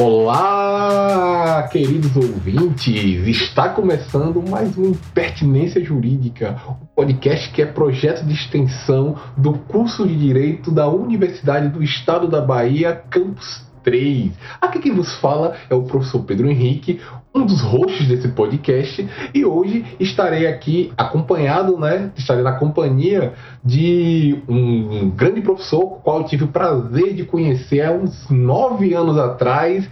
[0.00, 3.26] Olá, queridos ouvintes!
[3.26, 9.54] Está começando mais um Impertinência Jurídica, o um podcast que é projeto de extensão do
[9.54, 14.30] curso de Direito da Universidade do Estado da Bahia, Campus 3.
[14.60, 17.00] Aqui quem vos fala é o professor Pedro Henrique,
[17.34, 22.12] um dos hosts desse podcast, e hoje estarei aqui acompanhado, né?
[22.14, 23.32] Estarei na companhia
[23.64, 29.16] de um grande professor, qual eu tive o prazer de conhecer há uns nove anos
[29.16, 29.88] atrás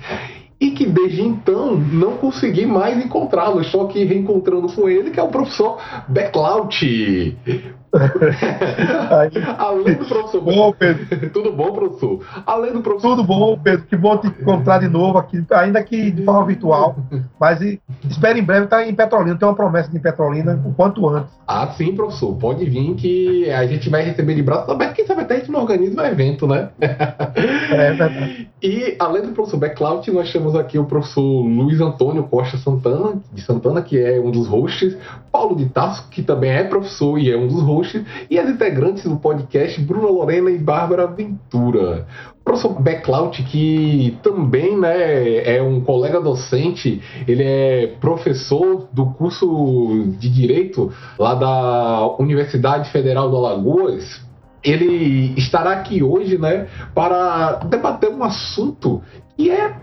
[0.61, 3.63] e que desde então não consegui mais encontrá-lo.
[3.63, 5.79] Estou aqui reencontrando com ele, que é o professor
[9.27, 9.59] Becklaut.
[9.59, 10.41] Além do professor.
[10.41, 11.31] Bom, Pedro.
[11.31, 12.21] Tudo bom, professor?
[12.47, 13.17] Além do professor.
[13.17, 13.87] Tudo bom, Pedro.
[13.87, 16.97] Que bom te encontrar de novo aqui, ainda que de forma virtual.
[17.39, 17.61] Mas
[18.09, 19.37] espero em breve estar em Petrolina.
[19.37, 21.33] Tem uma promessa de Petrolina o quanto antes.
[21.47, 22.35] Ah, sim, professor.
[22.37, 24.95] Pode vir que a gente vai receber de braço aberto.
[24.95, 26.71] Quem sabe até a gente não organiza um evento, né?
[26.81, 28.49] É verdade.
[28.63, 33.43] E além do professor Backcloud, nós temos aqui o professor Luiz Antônio Costa Santana, de
[33.43, 34.97] Santana, que é um dos hosts,
[35.31, 37.76] Paulo de Tasso, que também é professor e é um dos hosts,
[38.31, 42.07] e as integrantes do podcast, Bruna Lorena e Bárbara Ventura.
[42.41, 50.15] O professor Backcloud, que também né, é um colega docente, ele é professor do curso
[50.19, 54.26] de Direito lá da Universidade Federal do Alagoas,
[54.67, 59.03] ele estará aqui hoje, né, para debater um assunto
[59.37, 59.77] que é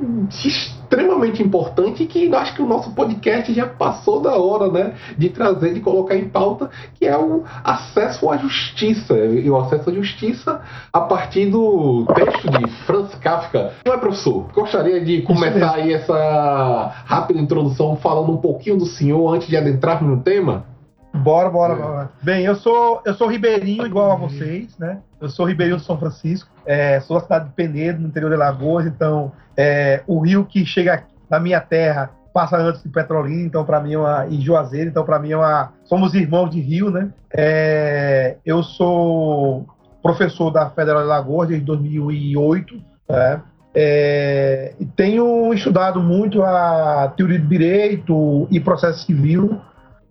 [0.44, 5.30] extremamente importante e que acho que o nosso podcast já passou da hora, né, de
[5.30, 9.94] trazer, de colocar em pauta, que é o acesso à justiça e o acesso à
[9.94, 10.62] justiça
[10.92, 13.74] a partir do texto de Franz Kafka.
[13.86, 14.48] Não é, professor?
[14.54, 20.10] Gostaria de começar aí essa rápida introdução falando um pouquinho do senhor antes de adentrarmos
[20.10, 20.73] no tema?
[21.14, 22.10] Bora, bora, bora.
[22.24, 25.00] Bem, eu sou, eu sou ribeirinho igual a vocês, né?
[25.22, 28.36] Eu sou ribeirinho de São Francisco, é, sou da cidade de Penedo, no interior de
[28.36, 33.64] Lagoas, então é, o rio que chega na minha terra passa antes de Petrolina, então
[33.64, 36.90] para mim é uma e Juazeiro, então para mim é uma somos irmãos de rio,
[36.90, 37.10] né?
[37.32, 39.68] É, eu sou
[40.02, 43.42] professor da Federal de Lagoas desde 2008, né?
[43.76, 49.62] É, e tenho estudado muito a teoria do direito e processo civil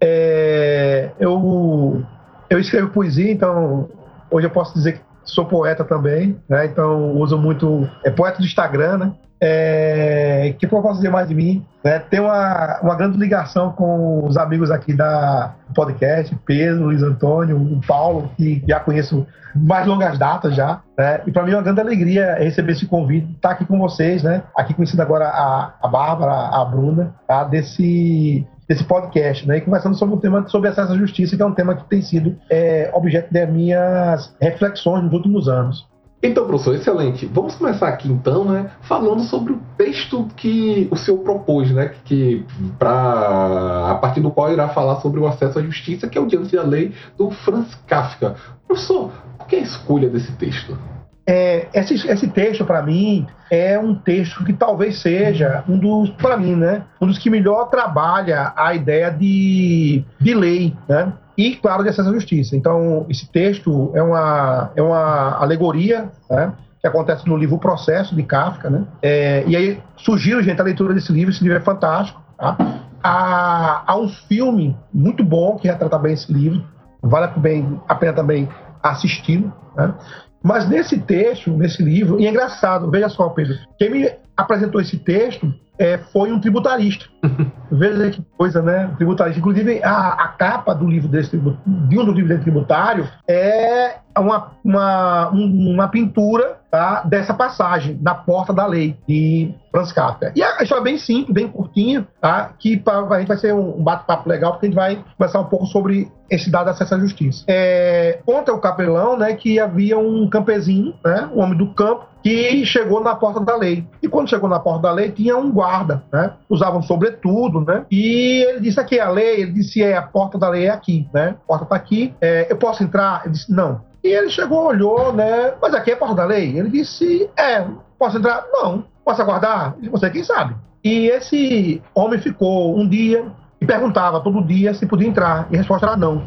[0.03, 2.03] é, eu,
[2.51, 3.89] eu escrevo poesia, então
[4.29, 6.67] hoje eu posso dizer que sou poeta também, né?
[6.67, 7.89] Então uso muito.
[8.05, 9.13] É poeta do Instagram, né?
[9.41, 11.65] É, que eu posso dizer mais de mim?
[11.85, 11.99] Né?
[11.99, 17.81] Tem uma, uma grande ligação com os amigos aqui da podcast, Pedro, Luiz Antônio, o
[17.85, 20.81] Paulo, que já conheço mais longas datas já.
[20.97, 21.23] Né?
[21.27, 24.45] E para mim é uma grande alegria receber esse convite, estar aqui com vocês, né?
[24.57, 27.43] Aqui conhecendo agora a, a Bárbara, a Bruna, tá?
[27.43, 29.59] desse desse podcast, né?
[29.59, 32.01] E conversando sobre o tema sobre acesso à justiça, que é um tema que tem
[32.01, 35.87] sido é, objeto das minhas reflexões nos últimos anos.
[36.23, 37.27] Então, professor, excelente.
[37.27, 42.47] Vamos começar aqui então, né, falando sobre o texto que o senhor propôs, né, que
[42.79, 46.27] para a partir do qual irá falar sobre o acesso à justiça, que é o
[46.27, 48.37] diante da lei do Franz Kafka.
[48.69, 50.79] Professor, por que a escolha desse texto?
[51.27, 56.37] É, esse, esse texto, para mim, é um texto que talvez seja um dos, para
[56.37, 61.13] mim, né, um dos que melhor trabalha a ideia de, de lei, né?
[61.37, 62.55] E, claro, de acesso à justiça.
[62.55, 66.53] Então, esse texto é uma, é uma alegoria, né?
[66.83, 68.85] que acontece no livro O Processo, de Kafka, né?
[69.01, 72.57] É, e aí surgiu, gente, a leitura desse livro, esse livro é fantástico, tá?
[73.01, 76.65] Há, há um filme muito bom que retrata bem esse livro,
[77.01, 78.49] vale bem, a pena também
[78.83, 79.95] assisti-lo, né?
[80.43, 84.99] Mas nesse texto, nesse livro, e é engraçado, veja só, Pedro, quem me apresentou esse
[84.99, 87.07] texto é, foi um tributarista.
[87.71, 88.93] veja que coisa, né?
[88.97, 89.39] Tributarista.
[89.39, 95.29] Inclusive, a, a capa do livro desse, de um dos livros tributário é uma, uma,
[95.31, 100.33] uma pintura tá, dessa passagem, na porta da lei de Franz Kafka.
[100.37, 103.55] E a história é bem simples, bem curtinha, tá, que pra, a gente vai ser
[103.55, 106.99] um bate-papo legal, porque a gente vai conversar um pouco sobre esse dado acesso à
[106.99, 107.45] justiça.
[107.47, 112.65] É, conta o capelão né, que havia um campezinho, né, um homem do campo, que
[112.65, 113.87] chegou na porta da lei.
[114.03, 116.33] E quando chegou na porta da lei, tinha um guarda, né?
[116.49, 117.85] Usavam sobretudo, né?
[117.91, 120.71] E ele disse aqui é a lei, ele disse é a porta da lei é
[120.71, 121.35] aqui, né?
[121.45, 123.23] A porta tá aqui, é, eu posso entrar?
[123.25, 123.81] Ele disse não.
[124.05, 125.55] E ele chegou, olhou, né?
[125.61, 126.59] Mas aqui é a porta da lei?
[126.59, 127.65] Ele disse, é,
[127.99, 128.45] posso entrar?
[128.53, 128.85] Não.
[129.05, 129.75] Posso aguardar?
[129.79, 130.55] Disse, você quem sabe.
[130.85, 133.25] E esse homem ficou um dia
[133.61, 135.47] e perguntava todo dia se podia entrar.
[135.51, 136.23] E a resposta era não.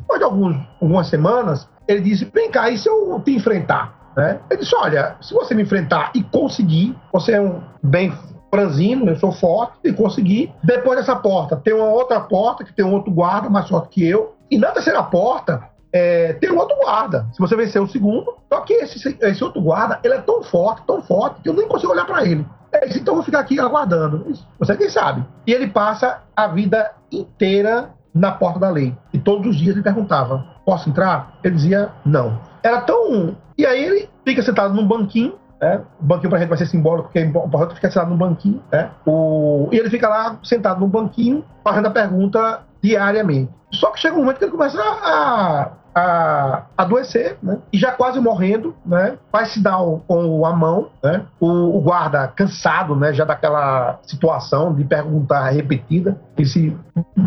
[0.00, 4.01] Depois de alguns, algumas semanas, ele disse, vem cá, e se eu te enfrentar?
[4.16, 4.40] Né?
[4.50, 8.12] Ele disse, olha, se você me enfrentar e conseguir, você é um bem
[8.52, 12.84] franzino, eu sou forte, e conseguir, depois dessa porta tem uma outra porta que tem
[12.84, 16.76] um outro guarda mais forte que eu, e na terceira porta é, tem um outro
[16.76, 17.26] guarda.
[17.32, 20.82] Se você vencer o segundo, só que esse, esse outro guarda, ele é tão forte,
[20.86, 22.46] tão forte, que eu nem consigo olhar para ele.
[22.72, 24.32] Ele disse, então vou ficar aqui aguardando.
[24.58, 25.24] Você quem sabe.
[25.46, 28.96] E ele passa a vida inteira na porta da lei.
[29.12, 31.38] E todos os dias ele perguntava: posso entrar?
[31.42, 32.40] Ele dizia não.
[32.62, 33.36] Era tão.
[33.56, 35.34] E aí ele fica sentado num banquinho.
[35.60, 35.80] Né?
[36.00, 38.62] O banquinho pra gente vai ser simbólico, porque é importante ficar sentado num banquinho.
[38.72, 38.90] Né?
[39.06, 39.68] O...
[39.70, 43.52] E ele fica lá sentado num banquinho, fazendo a pergunta diariamente.
[43.72, 47.58] Só que chega um momento que ele começa a a adoecer, né?
[47.72, 49.18] E já quase morrendo, né?
[49.44, 51.26] Se dar com a mão, né?
[51.38, 53.12] O, o, guarda cansado, né?
[53.12, 56.76] Já daquela situação de perguntar repetida, ele se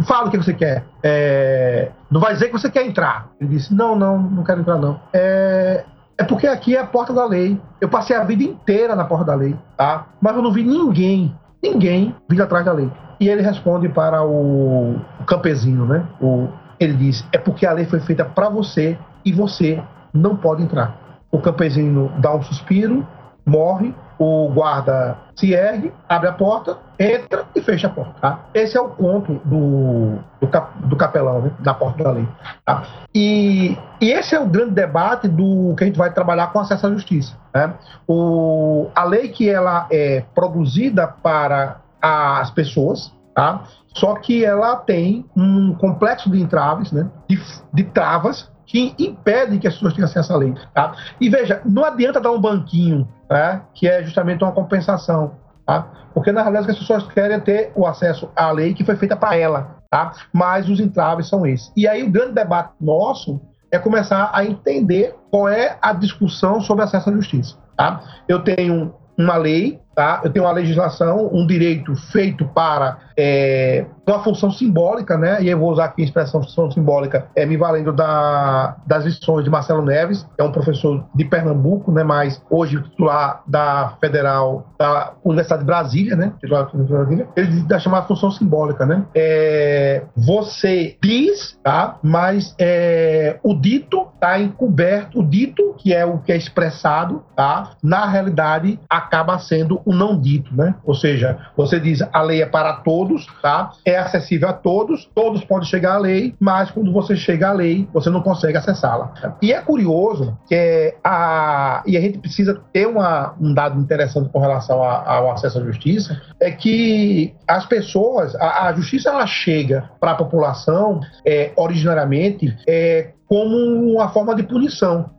[0.07, 0.83] fala o que você quer.
[1.03, 3.29] É, não vai dizer que você quer entrar.
[3.39, 4.99] Ele disse não, não, não quero entrar não.
[5.13, 5.83] É,
[6.17, 7.59] é porque aqui é a porta da lei.
[7.81, 10.07] Eu passei a vida inteira na porta da lei, tá?
[10.21, 12.91] Mas eu não vi ninguém, ninguém vir atrás da lei.
[13.19, 16.05] E ele responde para o, o campesino, né?
[16.21, 16.47] O,
[16.79, 19.81] ele diz: é porque a lei foi feita para você e você
[20.13, 21.19] não pode entrar.
[21.31, 23.05] O campesino dá um suspiro,
[23.45, 28.13] morre, o guarda se ergue, abre a porta, entra e fecha a porta.
[28.21, 28.39] Tá?
[28.53, 31.51] Esse é o conto do, do, cap, do capelão, né?
[31.59, 32.27] da porta da lei.
[32.65, 32.83] Tá?
[33.13, 36.87] E, e, esse é o grande debate do que a gente vai trabalhar com acesso
[36.87, 37.37] à justiça.
[37.53, 37.73] Né?
[38.07, 43.63] O, a lei que ela é produzida para as pessoas, tá?
[43.95, 47.09] Só que ela tem um complexo de entraves, né?
[47.27, 47.39] De,
[47.73, 50.53] de travas que impedem que as pessoas tenham acesso à lei.
[50.73, 50.93] Tá?
[51.19, 53.61] E veja, não adianta dar um banquinho, né?
[53.73, 55.33] que é justamente uma compensação.
[55.65, 55.87] Tá?
[56.13, 59.35] Porque na realidade as pessoas querem ter o acesso à lei que foi feita para
[59.35, 59.77] ela.
[59.89, 60.13] Tá?
[60.31, 61.71] Mas os entraves são esses.
[61.75, 63.41] E aí o grande debate nosso
[63.71, 67.57] é começar a entender qual é a discussão sobre acesso à justiça.
[67.75, 68.01] Tá?
[68.27, 70.21] Eu tenho uma lei, tá?
[70.23, 75.41] eu tenho uma legislação, um direito feito para é, uma função simbólica, né?
[75.41, 79.43] E eu vou usar aqui a expressão função simbólica, é, me valendo da, das lições
[79.43, 82.03] de Marcelo Neves, que é um professor de Pernambuco, né?
[82.03, 86.33] Mas hoje titular da Federal, da Universidade de Brasília, né?
[86.39, 87.27] Titular da Brasília.
[87.35, 89.05] Ele dá chamada função simbólica, né?
[89.15, 91.97] É, você diz, tá?
[92.03, 97.71] Mas é, o dito está encoberto, o dito, que é o que é expressado, tá?
[97.81, 100.75] Na realidade, acaba sendo o não dito, né?
[100.83, 103.71] Ou seja, você diz a lei é para todos, tá?
[103.85, 107.87] É acessível a todos, todos podem chegar à lei, mas quando você chega à lei,
[107.93, 109.13] você não consegue acessá-la.
[109.41, 114.39] E é curioso que a e a gente precisa ter uma, um dado interessante com
[114.39, 119.89] relação a, ao acesso à justiça, é que as pessoas, a, a justiça ela chega
[119.99, 123.55] para a população é, originariamente é, como
[123.93, 125.09] uma forma de punição.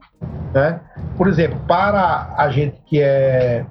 [0.54, 0.80] Né?
[1.16, 3.66] Por exemplo, para a gente que é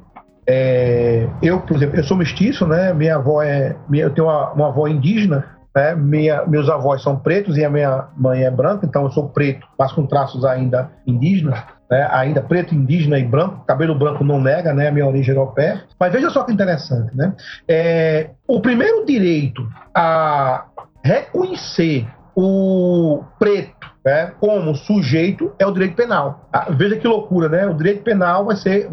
[0.48, 2.94] é, eu, por exemplo, eu sou mestiço, né?
[2.94, 5.46] Minha avó é, minha, eu tenho uma, uma avó indígena,
[5.76, 5.96] né?
[5.96, 9.68] Minha, meus avós são pretos e a minha mãe é branca, então eu sou preto,
[9.78, 11.60] mas com traços ainda indígenas,
[11.90, 12.08] né?
[12.12, 13.64] Ainda preto, indígena e branco.
[13.66, 14.88] Cabelo branco não nega, né?
[14.88, 15.84] A minha origem europeia.
[16.00, 17.34] Mas veja só que interessante, né?
[17.68, 20.66] É, o primeiro direito a
[21.04, 26.48] reconhecer o preto né, como sujeito é o direito penal.
[26.54, 27.66] Ah, veja que loucura, né?
[27.66, 28.90] O direito penal vai ser,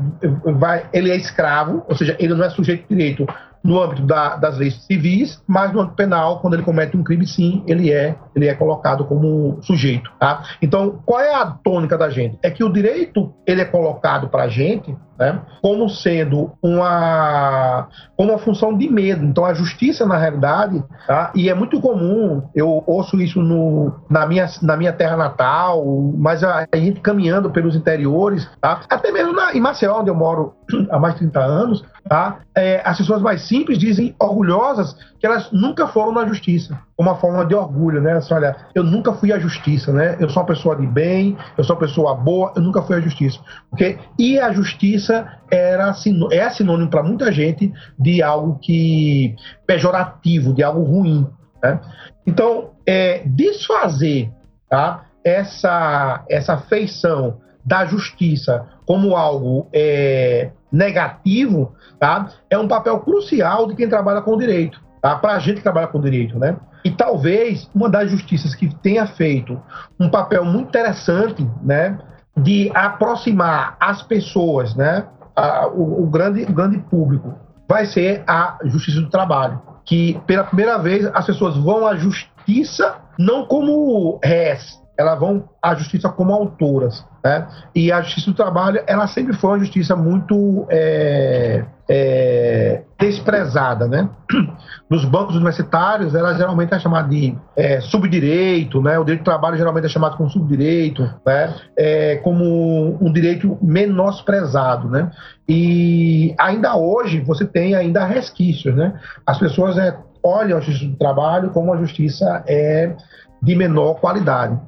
[0.57, 3.27] vai, ele é escravo, ou seja, ele não é sujeito de direito
[3.63, 7.27] no âmbito da, das leis civis, mas no âmbito penal, quando ele comete um crime,
[7.27, 10.11] sim, ele é, ele é colocado como sujeito.
[10.19, 10.43] Tá?
[10.61, 12.39] Então, qual é a tônica da gente?
[12.43, 17.87] É que o direito ele é colocado para a gente né, como sendo uma,
[18.19, 19.25] uma função de medo.
[19.25, 24.27] Então, a justiça, na realidade, tá, e é muito comum, eu ouço isso no, na,
[24.27, 25.85] minha, na minha terra natal,
[26.17, 30.15] mas a, a gente caminhando pelos interiores, tá, até mesmo na, em Maceió, onde eu
[30.15, 30.55] moro
[30.91, 35.53] há mais de 30 anos, tá, é, as pessoas mais simples dizem orgulhosas que elas
[35.53, 38.13] nunca foram na justiça, uma forma de orgulho, né?
[38.13, 40.17] Assim, olha, eu nunca fui à justiça, né?
[40.21, 43.01] Eu sou uma pessoa de bem, eu sou uma pessoa boa, eu nunca fui à
[43.01, 43.39] justiça.
[43.71, 45.95] Porque ir à justiça era
[46.31, 49.35] é sinônimo para muita gente de algo que
[49.67, 51.27] pejorativo, de algo ruim,
[51.63, 51.81] né?
[52.27, 54.31] Então, é, desfazer
[54.69, 63.67] tá, essa, essa feição da justiça como algo é, negativo, tá, é um papel crucial
[63.69, 65.17] de quem trabalha com direito tá?
[65.17, 66.57] para a gente que trabalha com direito, né?
[66.85, 69.61] E talvez uma das justiças que tenha feito
[69.99, 71.99] um papel muito interessante, né,
[72.37, 77.35] de aproximar as pessoas, né, a, o, o, grande, o grande público,
[77.69, 82.97] vai ser a Justiça do Trabalho, que pela primeira vez as pessoas vão à justiça
[83.19, 87.05] não como réis, elas vão à justiça como autoras.
[87.25, 87.47] Né?
[87.75, 93.87] E a justiça do trabalho, ela sempre foi uma justiça muito é, é, desprezada.
[93.87, 94.09] Né?
[94.91, 98.99] Nos bancos universitários, ela geralmente é chamada de é, subdireito, né?
[98.99, 101.55] o direito do trabalho geralmente é chamado como subdireito, né?
[101.77, 104.89] É, como um direito menosprezado.
[104.89, 105.11] Né?
[105.49, 108.75] E ainda hoje você tem ainda resquícios.
[108.75, 108.93] Né?
[109.27, 112.95] As pessoas é, olham a justiça do trabalho como uma justiça é,
[113.43, 114.59] de menor qualidade.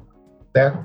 [0.55, 0.79] Certo?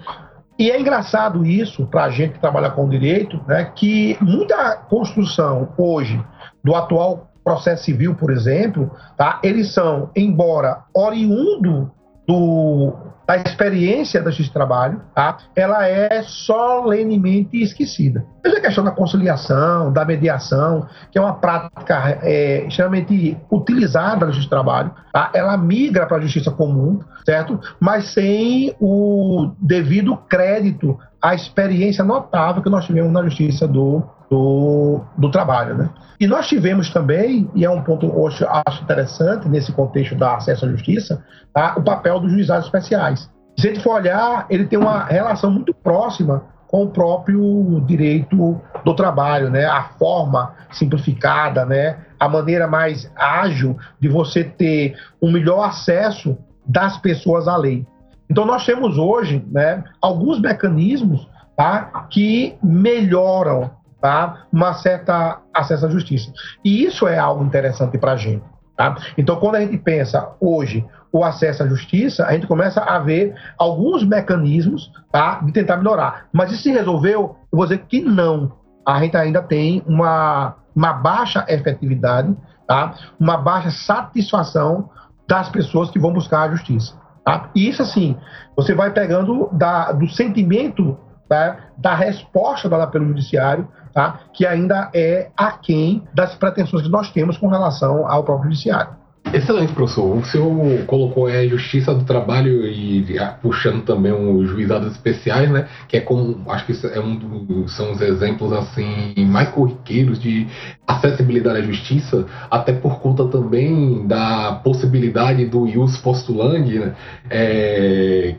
[0.59, 5.69] E é engraçado isso, para a gente que trabalha com direito, né, que muita construção
[5.79, 6.23] hoje
[6.63, 11.91] do atual processo civil, por exemplo, tá, eles são, embora oriundo
[12.27, 12.93] do,
[13.31, 15.39] da experiência da justiça de trabalho, tá?
[15.55, 18.25] ela é solenemente esquecida.
[18.43, 24.33] Veja a questão da conciliação, da mediação, que é uma prática é, extremamente utilizada na
[24.33, 25.31] justiça de trabalho, tá?
[25.33, 27.61] ela migra para a justiça comum, certo?
[27.79, 35.01] Mas sem o devido crédito à experiência notável que nós tivemos na justiça do, do,
[35.19, 35.91] do trabalho, né?
[36.21, 40.37] E nós tivemos também, e é um ponto que eu acho interessante nesse contexto da
[40.37, 41.75] acesso à justiça, tá?
[41.77, 43.29] o papel dos juizados especiais.
[43.59, 48.61] Se a gente for olhar, ele tem uma relação muito próxima com o próprio direito
[48.85, 49.65] do trabalho, né?
[49.67, 51.99] A forma simplificada, né?
[52.19, 57.85] A maneira mais ágil de você ter um melhor acesso das pessoas à lei.
[58.31, 64.47] Então nós temos hoje, né, alguns mecanismos, tá, que melhoram tá?
[64.53, 66.33] uma certa acesso à justiça.
[66.65, 68.43] E isso é algo interessante para a gente.
[68.77, 68.97] Tá?
[69.19, 73.35] Então, quando a gente pensa hoje o acesso à justiça, a gente começa a ver
[73.59, 75.41] alguns mecanismos tá?
[75.43, 76.29] de tentar melhorar.
[76.33, 77.37] Mas isso se resolveu?
[77.53, 78.53] Eu vou dizer que não.
[78.87, 82.35] A gente ainda tem uma, uma baixa efetividade,
[82.67, 82.95] tá?
[83.19, 84.89] uma baixa satisfação
[85.29, 86.99] das pessoas que vão buscar a justiça.
[87.25, 87.51] Tá?
[87.55, 88.17] E isso, assim,
[88.57, 91.59] você vai pegando da, do sentimento tá?
[91.77, 94.21] da resposta dada pelo judiciário, tá?
[94.33, 99.01] que ainda é aquém das pretensões que nós temos com relação ao próprio judiciário.
[99.33, 100.17] Excelente, professor.
[100.17, 103.05] O senhor colocou a Justiça do Trabalho e
[103.41, 105.69] puxando também os juizados especiais, né?
[105.87, 110.49] Que é como acho que é um dos, são os exemplos assim mais corriqueiros de
[110.87, 116.95] acessibilidade à justiça, até por conta também da possibilidade do ius postulandi, né?
[117.31, 118.35] É,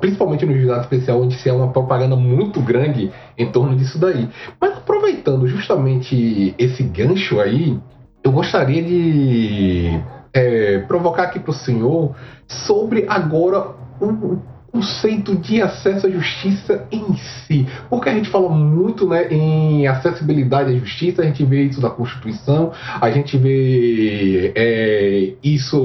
[0.00, 4.28] principalmente no juizado especial, onde se há uma propaganda muito grande em torno disso daí.
[4.60, 7.78] Mas aproveitando justamente esse gancho aí,
[8.22, 10.00] eu gostaria de
[10.32, 12.14] é, provocar aqui para o senhor
[12.46, 14.38] sobre agora o
[14.72, 17.66] conceito de acesso à justiça em si.
[17.90, 21.90] Porque a gente fala muito né, em acessibilidade à justiça, a gente vê isso na
[21.90, 25.78] Constituição, a gente vê é, isso,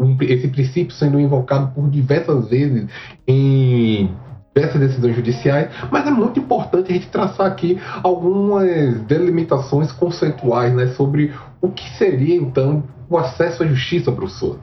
[0.00, 2.88] um, esse princípio sendo invocado por diversas vezes
[3.26, 4.08] em
[4.54, 10.88] diversas decisões judiciais, mas é muito importante a gente traçar aqui algumas delimitações conceituais né,
[10.88, 14.58] sobre o que seria então o acesso à justiça, professor.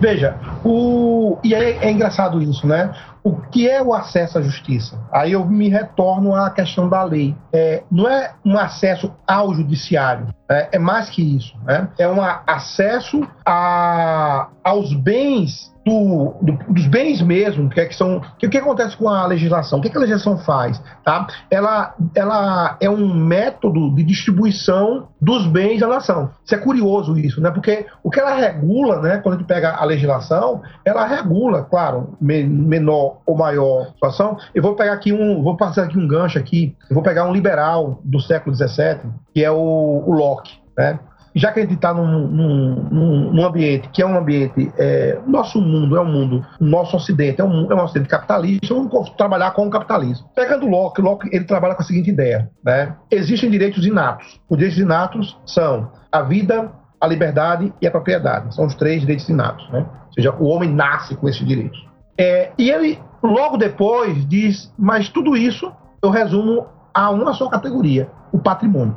[0.00, 1.38] Veja, o...
[1.42, 2.92] e é, é engraçado isso, né?
[3.22, 4.98] O que é o acesso à justiça?
[5.10, 7.34] Aí eu me retorno à questão da lei.
[7.52, 11.56] É, não é um acesso ao judiciário, é, é mais que isso.
[11.64, 11.88] Né?
[11.98, 18.16] É um acesso a, aos bens do, do, dos bens mesmo, que, é que são.
[18.16, 19.78] O que acontece com a legislação?
[19.78, 20.82] O que, que, a legislação faz?
[21.04, 21.26] Tá?
[21.50, 26.30] Ela, ela é um método de distribuição dos bens da nação.
[26.44, 27.50] Isso é curioso isso, né?
[27.50, 29.18] Porque o que ela regula, né?
[29.18, 34.38] Quando a gente pega a legislação, ela regula, claro, menor ou maior situação.
[34.54, 36.74] Eu vou pegar aqui um, vou passar aqui um gancho aqui.
[36.88, 39.00] Eu vou pegar um liberal do século XVII,
[39.34, 40.98] que é o, o Locke, né?
[41.34, 45.60] Já que a gente está num, num, num, ambiente que é um ambiente, é, nosso
[45.60, 49.66] mundo é um mundo, nosso ocidente é um, é um ocidente capitalista, vamos trabalhar com
[49.66, 50.28] o capitalismo.
[50.34, 52.94] Pegando Locke, Locke ele trabalha com a seguinte ideia, né?
[53.10, 54.40] Existem direitos inatos.
[54.48, 58.54] Os direitos inatos são a vida, a liberdade e a propriedade.
[58.54, 59.84] São os três direitos inatos, né?
[60.06, 61.84] Ou seja, o homem nasce com esses direitos.
[62.16, 68.08] É, e ele, logo depois, diz, mas tudo isso eu resumo a uma só categoria,
[68.32, 68.94] o patrimônio.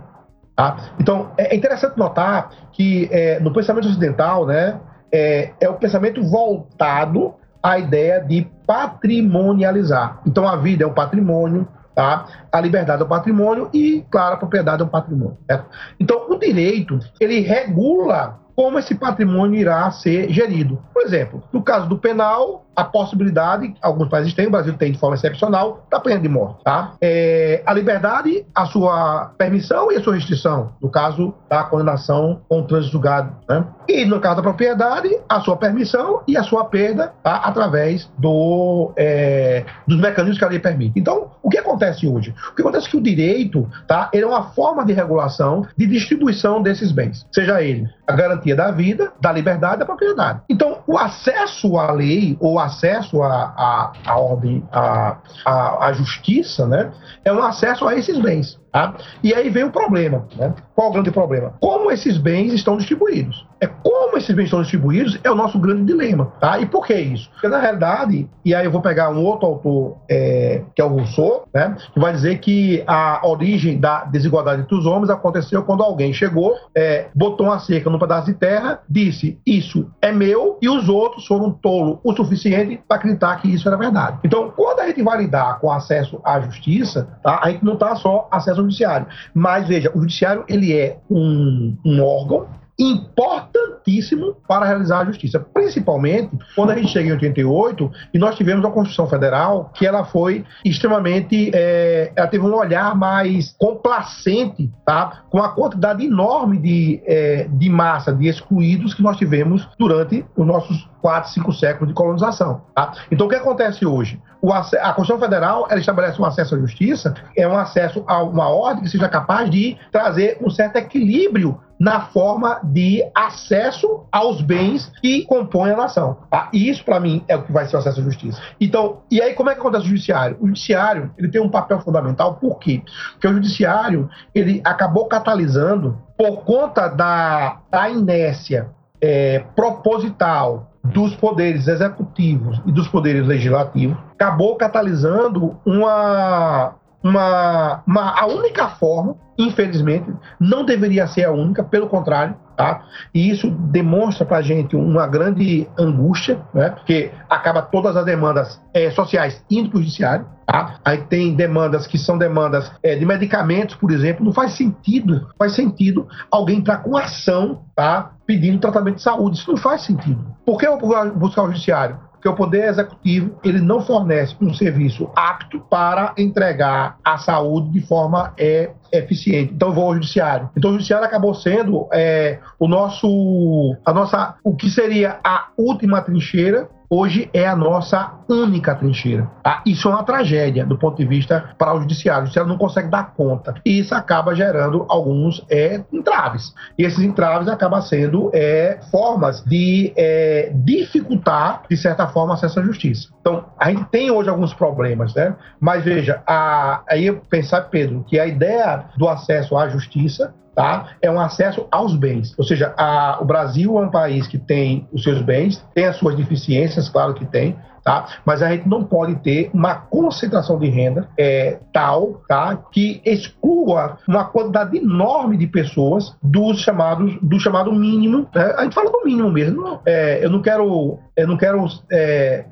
[0.58, 0.90] Tá?
[1.00, 4.80] Então, é interessante notar que é, no pensamento ocidental, né,
[5.12, 10.20] é, é o pensamento voltado à ideia de patrimonializar.
[10.26, 12.26] Então, a vida é um patrimônio, tá?
[12.52, 15.38] a liberdade é um patrimônio e, claro, a propriedade é um patrimônio.
[15.46, 15.68] Certo?
[16.00, 20.82] Então, o direito, ele regula como esse patrimônio irá ser gerido.
[20.92, 24.98] Por exemplo, no caso do penal, a possibilidade, alguns países têm, o Brasil tem de
[24.98, 26.64] forma excepcional, da pena de morte.
[26.64, 26.94] Tá?
[27.00, 32.64] É, a liberdade, a sua permissão e a sua restrição, no caso da condenação com
[32.64, 33.32] trânsito julgado.
[33.48, 33.64] Né?
[33.88, 37.38] E no caso da propriedade, a sua permissão e a sua perda tá?
[37.38, 41.00] através do, é, dos mecanismos que a lei permite.
[41.00, 42.34] Então, o que acontece hoje?
[42.52, 44.10] O que acontece é que o direito tá?
[44.12, 48.72] ele é uma forma de regulação de distribuição desses bens, seja ele a garantia da
[48.72, 50.42] vida, da liberdade da propriedade.
[50.50, 56.66] Então, o acesso à lei ou acesso à, à, à ordem, à, à, à justiça,
[56.66, 56.92] né,
[57.26, 58.60] é um acesso a esses bens.
[58.78, 58.94] Tá?
[59.24, 60.28] E aí vem o problema.
[60.36, 60.54] Né?
[60.76, 61.54] Qual o grande problema?
[61.60, 63.48] Como esses bens estão distribuídos?
[63.60, 66.32] É como esses bens estão distribuídos é o nosso grande dilema.
[66.40, 66.60] Tá?
[66.60, 67.28] E por que isso?
[67.32, 70.90] Porque, na realidade, e aí eu vou pegar um outro autor, é, que é o
[70.90, 75.82] Rousseau, né, que vai dizer que a origem da desigualdade entre os homens aconteceu quando
[75.82, 80.70] alguém chegou, é, botou uma cerca num pedaço de terra, disse isso é meu, e
[80.70, 84.20] os outros foram tolos o suficiente para acreditar que isso era verdade.
[84.24, 87.96] Então, quando a gente vai lidar com acesso à justiça, tá, a gente não está
[87.96, 89.08] só acesso judiciário.
[89.34, 92.48] Mas veja, o judiciário ele é um, um órgão
[92.80, 98.64] importantíssimo para realizar a justiça, principalmente quando a gente chega em 88 e nós tivemos
[98.64, 105.24] a Constituição Federal que ela foi extremamente, é, ela teve um olhar mais complacente, tá,
[105.30, 110.46] com a quantidade enorme de, é, de massa de excluídos que nós tivemos durante os
[110.46, 112.62] nossos quatro, cinco séculos de colonização.
[112.76, 112.92] Tá?
[113.10, 114.22] Então, o que acontece hoje?
[114.42, 118.50] O, a Constituição Federal ela estabelece um acesso à justiça, é um acesso a uma
[118.50, 124.92] ordem que seja capaz de trazer um certo equilíbrio na forma de acesso aos bens
[125.02, 126.18] que compõem a nação.
[126.30, 126.50] Tá?
[126.52, 128.42] Isso, para mim, é o que vai ser o acesso à justiça.
[128.60, 130.38] Então, e aí como é que acontece o judiciário?
[130.40, 132.82] O judiciário ele tem um papel fundamental, por quê?
[133.14, 141.68] Porque o judiciário ele acabou catalisando por conta da, da inércia é, proposital dos poderes
[141.68, 150.66] executivos e dos poderes legislativos, acabou catalisando uma, uma, uma, a única forma, infelizmente, não
[150.66, 152.84] deveria ser a única, pelo contrário, tá?
[153.14, 156.72] E isso demonstra para a gente uma grande angústia, né?
[156.72, 160.80] Porque acaba todas as demandas é, sociais indo para o judiciário, tá?
[160.84, 165.54] Aí tem demandas que são demandas é, de medicamentos, por exemplo, não faz sentido, faz
[165.54, 168.12] sentido alguém entrar com ação, tá?
[168.26, 170.20] Pedindo tratamento de saúde, isso não faz sentido.
[170.44, 172.07] Por que eu vou buscar o judiciário?
[172.18, 177.82] Porque o Poder Executivo ele não fornece um serviço apto para entregar a saúde de
[177.82, 179.54] forma é, eficiente.
[179.54, 180.50] Então vou ao judiciário.
[180.58, 186.02] Então o judiciário acabou sendo é, o nosso, a nossa, o que seria a última
[186.02, 189.30] trincheira hoje é a nossa única trincheira.
[189.44, 192.24] Ah, isso é uma tragédia do ponto de vista para o judiciário.
[192.24, 193.56] O judiciário não consegue dar conta.
[193.66, 196.54] E isso acaba gerando alguns é, entraves.
[196.78, 202.64] E esses entraves acabam sendo é, formas de é, dificultar, de certa forma, acesso à
[202.64, 203.10] justiça.
[203.22, 205.36] Então, a gente tem hoje alguns problemas, né?
[205.60, 210.96] Mas veja, a, aí eu pensar, Pedro, que a ideia do acesso à justiça tá?
[211.04, 212.34] É um acesso aos bens.
[212.36, 215.98] Ou seja, a, o Brasil é um país que tem os seus bens, tem as
[215.98, 217.56] suas deficiências, claro que tem,
[217.88, 218.06] tá?
[218.26, 222.60] Mas a gente não pode ter uma concentração de renda é, tal, tá?
[222.70, 228.28] Que exclua uma quantidade enorme de pessoas dos chamados, do chamado mínimo.
[228.36, 228.54] Né?
[228.58, 229.80] A gente fala do mínimo mesmo.
[229.86, 232.44] É, eu não quero, eu não quero, é,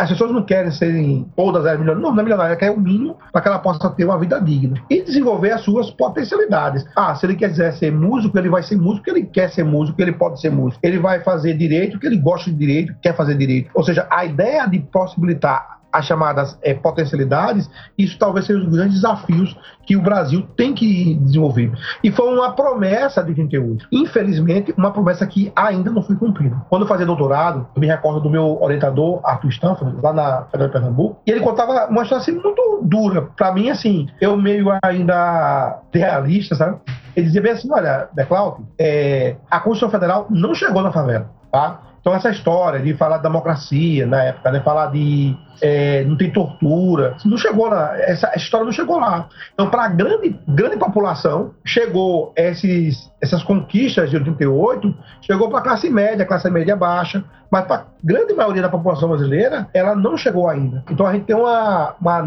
[0.00, 2.02] as pessoas não querem serem todas as milionárias.
[2.02, 4.82] Não, não é milionária, quer o mínimo para que ela possa ter uma vida digna
[4.88, 6.82] e desenvolver as suas potencialidades.
[6.96, 10.12] Ah, se ele quiser ser músico, ele vai ser músico, ele quer ser músico, ele
[10.12, 10.80] pode ser músico.
[10.82, 13.70] Ele vai fazer direito, que ele gosta de direito, quer fazer direito.
[13.74, 18.76] Ou seja, a ideia de possibilitar as chamadas é, potencialidades, isso talvez seja um dos
[18.76, 21.70] grandes desafios que o Brasil tem que desenvolver.
[22.02, 23.86] E foi uma promessa de 38.
[23.92, 26.56] Infelizmente, uma promessa que ainda não foi cumprida.
[26.70, 30.68] Quando eu fazia doutorado, eu me recordo do meu orientador, Arthur Stanford, lá na Federal
[30.68, 33.22] de Pernambuco, e ele contava uma história assim, muito dura.
[33.36, 36.78] Para mim, assim, eu meio ainda realista, sabe?
[37.14, 41.91] Ele dizia bem assim, olha, Beclaut, é, a Constituição Federal não chegou na favela, tá?
[42.02, 44.60] Então, essa história de falar de democracia na época, né?
[44.60, 49.28] falar de é, não tem tortura, não chegou lá, essa história não chegou lá.
[49.54, 55.62] Então, para a grande, grande população, chegou esses, essas conquistas de 88, chegou para a
[55.62, 60.16] classe média, classe média baixa, mas para a grande maioria da população brasileira, ela não
[60.16, 60.82] chegou ainda.
[60.90, 62.20] Então, a gente tem uma, uma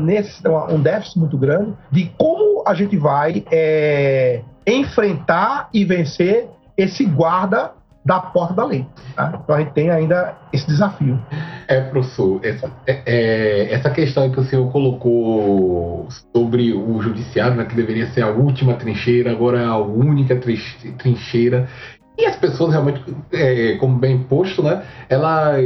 [0.70, 7.72] um déficit muito grande de como a gente vai é, enfrentar e vencer esse guarda
[8.06, 8.86] da porta da lei.
[9.16, 9.40] Tá?
[9.44, 11.20] Então a gente tem ainda esse desafio.
[11.68, 17.66] É, professor, essa, é, é, essa questão que o senhor colocou sobre o judiciário, né,
[17.66, 20.40] que deveria ser a última trincheira, agora é a única
[20.98, 21.68] trincheira.
[22.18, 25.66] E as pessoas realmente, é, como bem posto, né, elas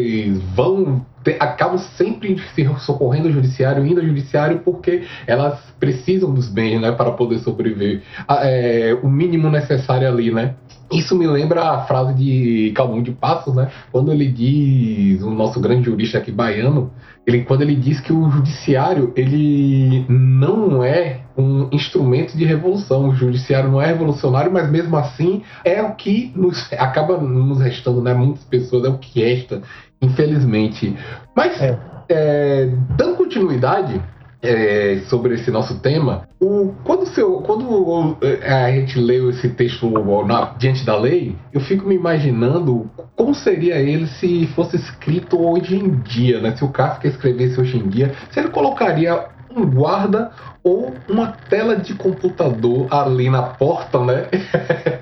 [0.56, 1.06] vão
[1.40, 6.92] acabam sempre se socorrendo ao judiciário, indo ao judiciário porque elas precisam dos bens, né,
[6.92, 8.02] para poder sobreviver.
[8.30, 10.56] É, o mínimo necessário ali, né?
[10.92, 13.70] Isso me lembra a frase de Calmon de Passos, né?
[13.92, 16.92] Quando ele diz, o nosso grande jurista aqui baiano,
[17.28, 23.10] ele, quando ele diz que o judiciário ele não é um instrumento de revolução.
[23.10, 28.02] O judiciário não é revolucionário, mas mesmo assim é o que nos acaba nos restando,
[28.02, 28.14] né?
[28.14, 29.62] Muitas pessoas é o que resta,
[30.02, 30.96] infelizmente.
[31.36, 31.78] Mas é.
[32.12, 34.02] É, dando continuidade,
[34.42, 36.28] é, sobre esse nosso tema.
[36.40, 39.90] O, quando, seu, quando é, a gente leu esse texto
[40.26, 45.76] na, diante da lei, eu fico me imaginando como seria ele se fosse escrito hoje
[45.76, 46.56] em dia, né?
[46.56, 50.32] Se o Kafka escrevesse hoje em dia, se ele colocaria um guarda
[50.64, 54.28] ou uma tela de computador ali na porta, né?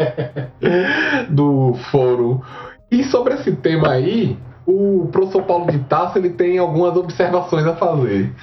[1.30, 2.42] do fórum.
[2.90, 7.74] E sobre esse tema aí, o professor Paulo de Tasso ele tem algumas observações a
[7.74, 8.34] fazer.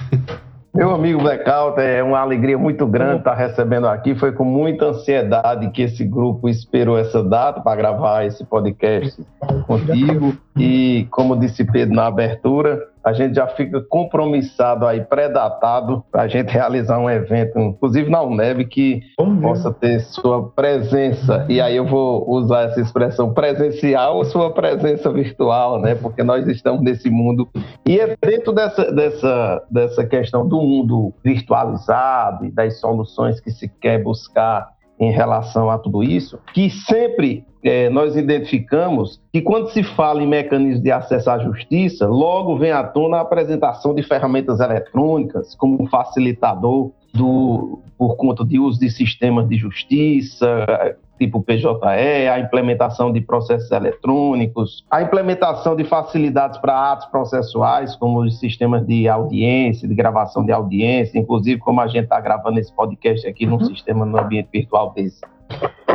[0.73, 4.13] Meu amigo Blackout, é uma alegria muito grande estar recebendo aqui.
[4.13, 9.23] Foi com muita ansiedade que esse grupo esperou essa data para gravar esse podcast
[9.65, 10.35] contigo.
[10.57, 16.27] E, como disse Pedro na abertura, a gente já fica compromissado aí, predatado, para a
[16.27, 19.03] gente realizar um evento, inclusive na UNEB, que
[19.43, 21.45] possa ter sua presença.
[21.47, 25.93] E aí eu vou usar essa expressão presencial ou sua presença virtual, né?
[25.93, 27.47] Porque nós estamos nesse mundo.
[27.85, 33.69] E é dentro dessa, dessa, dessa questão do mundo virtualizado e das soluções que se
[33.69, 39.81] quer buscar em relação a tudo isso, que sempre é, nós identificamos que quando se
[39.83, 44.59] fala em mecanismos de acesso à justiça, logo vem à tona a apresentação de ferramentas
[44.59, 52.39] eletrônicas como facilitador do, por conta de uso de sistemas de justiça, tipo PJE, a
[52.39, 59.07] implementação de processos eletrônicos, a implementação de facilidades para atos processuais, como os sistemas de
[59.07, 63.53] audiência, de gravação de audiência, inclusive como a gente está gravando esse podcast aqui num
[63.53, 63.65] uhum.
[63.65, 65.21] sistema no ambiente virtual desse.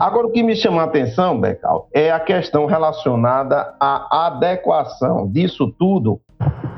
[0.00, 5.70] Agora, o que me chama a atenção, Becal, é a questão relacionada à adequação disso
[5.78, 6.18] tudo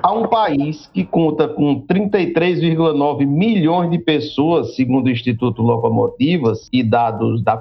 [0.02, 6.82] a um país que conta com 33,9 milhões de pessoas, segundo o Instituto Locomotivas e
[6.82, 7.56] dados da,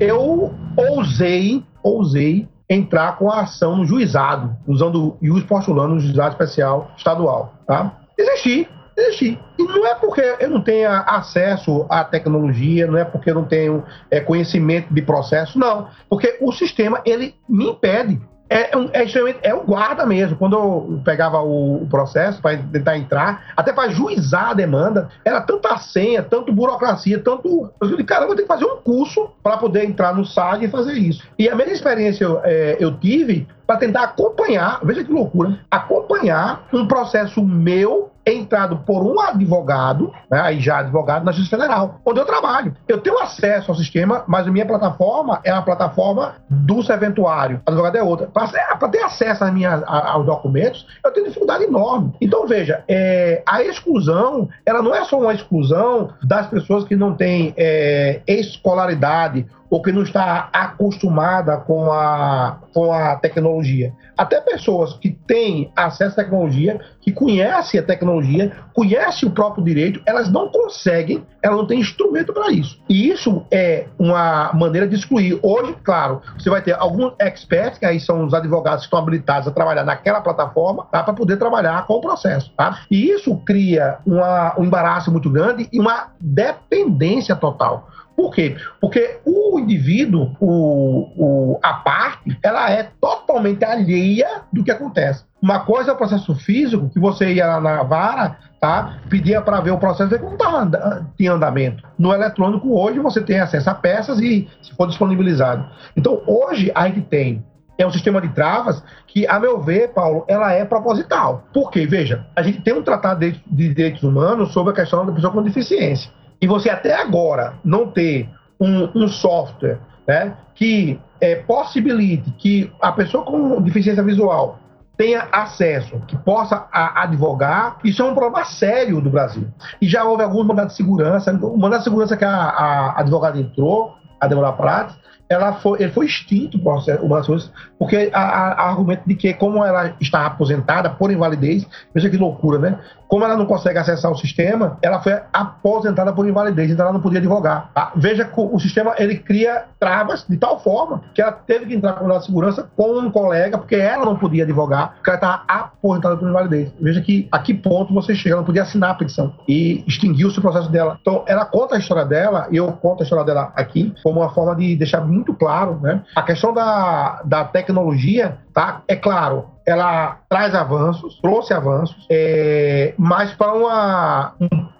[0.00, 6.30] Eu ousei, ousei entrar com a ação no juizado, usando o juiz postulando no juizado
[6.30, 7.98] especial estadual, tá?
[8.16, 9.38] Desisti, desisti.
[9.58, 13.44] E não é porque eu não tenha acesso à tecnologia, não é porque eu não
[13.44, 15.88] tenho é, conhecimento de processo, não.
[16.08, 20.36] Porque o sistema, ele me impede é, é, é o guarda mesmo.
[20.36, 25.40] Quando eu pegava o, o processo para tentar entrar, até para juizar a demanda, era
[25.40, 27.72] tanta senha, tanto burocracia, tanto.
[27.80, 30.68] Eu falei, cara, eu ter que fazer um curso para poder entrar no SAG e
[30.68, 31.26] fazer isso.
[31.38, 36.66] E a mesma experiência eu, é, eu tive para tentar acompanhar, veja que loucura, acompanhar
[36.72, 42.20] um processo meu entrado por um advogado, né, aí já advogado na Justiça Federal, onde
[42.20, 42.74] eu trabalho.
[42.88, 47.70] Eu tenho acesso ao sistema, mas a minha plataforma é a plataforma do serventuário, a
[47.70, 48.26] advogado é outra.
[48.26, 52.14] Para ter acesso minha, aos documentos, eu tenho dificuldade enorme.
[52.20, 57.14] Então, veja, é, a exclusão, ela não é só uma exclusão das pessoas que não
[57.14, 63.92] têm é, escolaridade ou que não está acostumada com a, com a tecnologia.
[64.16, 70.00] Até pessoas que têm acesso à tecnologia, que conhecem a tecnologia, conhecem o próprio direito,
[70.06, 72.80] elas não conseguem, elas não têm instrumento para isso.
[72.88, 75.40] E isso é uma maneira de excluir.
[75.42, 79.48] Hoje, claro, você vai ter alguns experts, que aí são os advogados que estão habilitados
[79.48, 82.52] a trabalhar naquela plataforma, tá, para poder trabalhar com o processo.
[82.56, 82.78] Tá?
[82.88, 87.88] E isso cria uma, um embaraço muito grande e uma dependência total.
[88.16, 88.56] Por quê?
[88.80, 95.24] Porque o indivíduo, o, o, a parte, ela é totalmente alheia do que acontece.
[95.42, 98.98] Uma coisa é o processo físico, que você ia na vara, tá?
[99.10, 101.82] pedia para ver o processo e não tava, tinha andamento.
[101.98, 105.68] No eletrônico, hoje, você tem acesso a peças e se for disponibilizado.
[105.96, 107.44] Então, hoje, a gente tem
[107.76, 111.44] é um sistema de travas que, a meu ver, Paulo, ela é proposital.
[111.52, 111.84] Por quê?
[111.86, 115.32] Veja, a gente tem um tratado de, de direitos humanos sobre a questão da pessoa
[115.32, 116.08] com deficiência
[116.40, 118.28] e você até agora não ter
[118.60, 124.58] um, um software né, que é, possibilite que a pessoa com deficiência visual
[124.96, 129.48] tenha acesso, que possa advogar, isso é um problema sério do Brasil.
[129.80, 133.38] E já houve alguns mandados de segurança, o mandado de segurança que a, a advogada
[133.38, 134.96] entrou, a Débora Prates,
[135.28, 140.26] ela foi, ele foi extinto o Mansur, porque a, argumento de que, como ela está
[140.26, 142.78] aposentada por invalidez, veja que loucura, né?
[143.14, 147.00] Como ela não consegue acessar o sistema, ela foi aposentada por invalidez, então ela não
[147.00, 147.70] podia advogar.
[147.72, 147.92] Tá?
[147.94, 151.92] Veja que o sistema ele cria travas de tal forma que ela teve que entrar
[151.92, 156.16] com a segurança com um colega, porque ela não podia advogar, porque ela estava aposentada
[156.16, 156.72] por invalidez.
[156.80, 160.40] Veja que a que ponto você chega, ela não podia assinar a petição e extinguiu-se
[160.40, 160.98] o processo dela.
[161.00, 164.30] Então, ela conta a história dela, e eu conto a história dela aqui, como uma
[164.30, 166.02] forma de deixar muito claro, né?
[166.16, 168.82] A questão da, da tecnologia, tá?
[168.88, 174.34] É claro, ela traz avanços, trouxe avanços, é, mas para uma,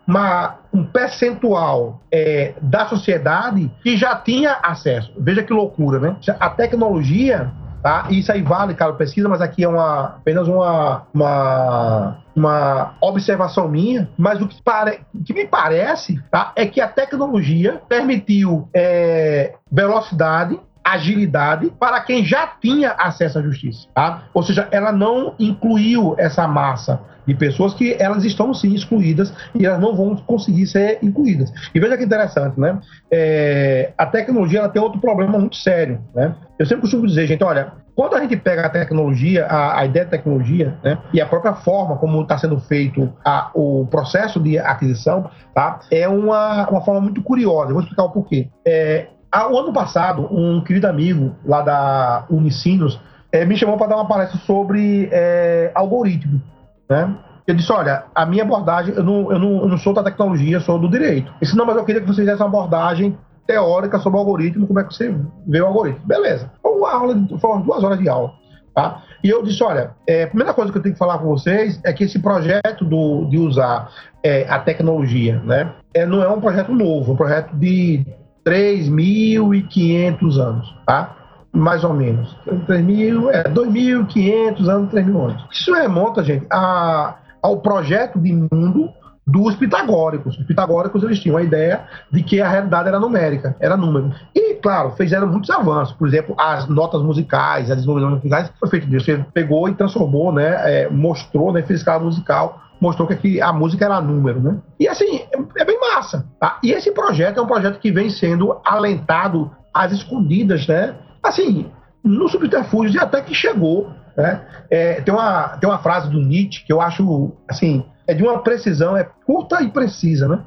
[0.06, 5.12] uma, um percentual é, da sociedade que já tinha acesso.
[5.18, 6.16] Veja que loucura, né?
[6.38, 7.52] A tecnologia
[7.84, 8.06] Tá?
[8.08, 14.08] Isso aí vale, cara, pesquisa, mas aqui é uma, apenas uma, uma, uma observação minha.
[14.16, 20.58] Mas o que, pare, que me parece tá, é que a tecnologia permitiu é, velocidade,
[20.84, 23.88] agilidade para quem já tinha acesso à justiça.
[23.94, 24.24] Tá?
[24.34, 29.64] Ou seja, ela não incluiu essa massa de pessoas que elas estão sim excluídas e
[29.64, 31.50] elas não vão conseguir ser incluídas.
[31.74, 32.78] E veja que interessante, né?
[33.10, 36.34] É, a tecnologia ela tem outro problema muito sério, né?
[36.58, 40.04] Eu sempre costumo dizer, gente, olha, quando a gente pega a tecnologia, a, a ideia
[40.04, 44.58] de tecnologia, né, e a própria forma como está sendo feito a, o processo de
[44.58, 47.70] aquisição, tá, é uma, uma forma muito curiosa.
[47.70, 48.48] Eu vou explicar o porquê.
[48.66, 49.06] É,
[49.50, 53.00] o ano passado, um querido amigo lá da Unicinos
[53.32, 56.40] é, me chamou para dar uma palestra sobre é, algoritmo.
[56.88, 57.16] Né?
[57.46, 60.60] Eu disse: olha, a minha abordagem, eu não, eu, não, eu não sou da tecnologia,
[60.60, 61.28] sou do direito.
[61.28, 64.66] Eu disse: não, mas eu queria que você fizesse uma abordagem teórica sobre o algoritmo,
[64.66, 65.14] como é que você
[65.46, 66.06] vê o algoritmo.
[66.06, 66.50] Beleza.
[66.64, 68.32] Uma aula, foram duas horas de aula.
[68.74, 69.02] Tá?
[69.22, 71.80] E eu disse: olha, é, a primeira coisa que eu tenho que falar com vocês
[71.84, 73.90] é que esse projeto do, de usar
[74.22, 78.06] é, a tecnologia né, é, não é um projeto novo, é um projeto de
[78.44, 81.16] 3.500 anos, tá?
[81.52, 82.36] Mais ou menos.
[82.46, 85.46] 3.000, é, 2.500 anos, 3.000 anos.
[85.50, 88.92] Isso remonta, gente, a, ao projeto de mundo
[89.26, 90.38] dos pitagóricos.
[90.38, 94.12] Os pitagóricos eles tinham a ideia de que a realidade era numérica, era número.
[94.34, 95.94] E, claro, fizeram muitos avanços.
[95.94, 99.06] Por exemplo, as notas musicais, as desenvolvimentos musicais, foi feito disso.
[99.06, 103.84] Você pegou e transformou, né, é, mostrou, né, fez escala musical, mostrou que a música
[103.84, 104.58] era número, né?
[104.78, 106.26] E assim, é, é bem massa.
[106.38, 106.58] Tá?
[106.62, 110.94] E esse projeto é um projeto que vem sendo alentado às escondidas, né?
[111.22, 111.70] Assim,
[112.02, 113.90] no subterfúgio e até que chegou.
[114.16, 114.40] Né?
[114.70, 118.38] É, tem, uma, tem uma frase do Nietzsche que eu acho assim, é de uma
[118.40, 120.28] precisão, é curta e precisa.
[120.28, 120.40] Né?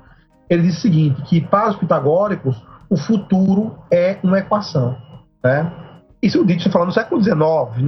[0.50, 4.98] Ele diz o seguinte: que para os pitagóricos, o futuro é uma equação.
[5.44, 5.72] Né?
[6.22, 7.38] Isso o Nietzsche falando no século XIX,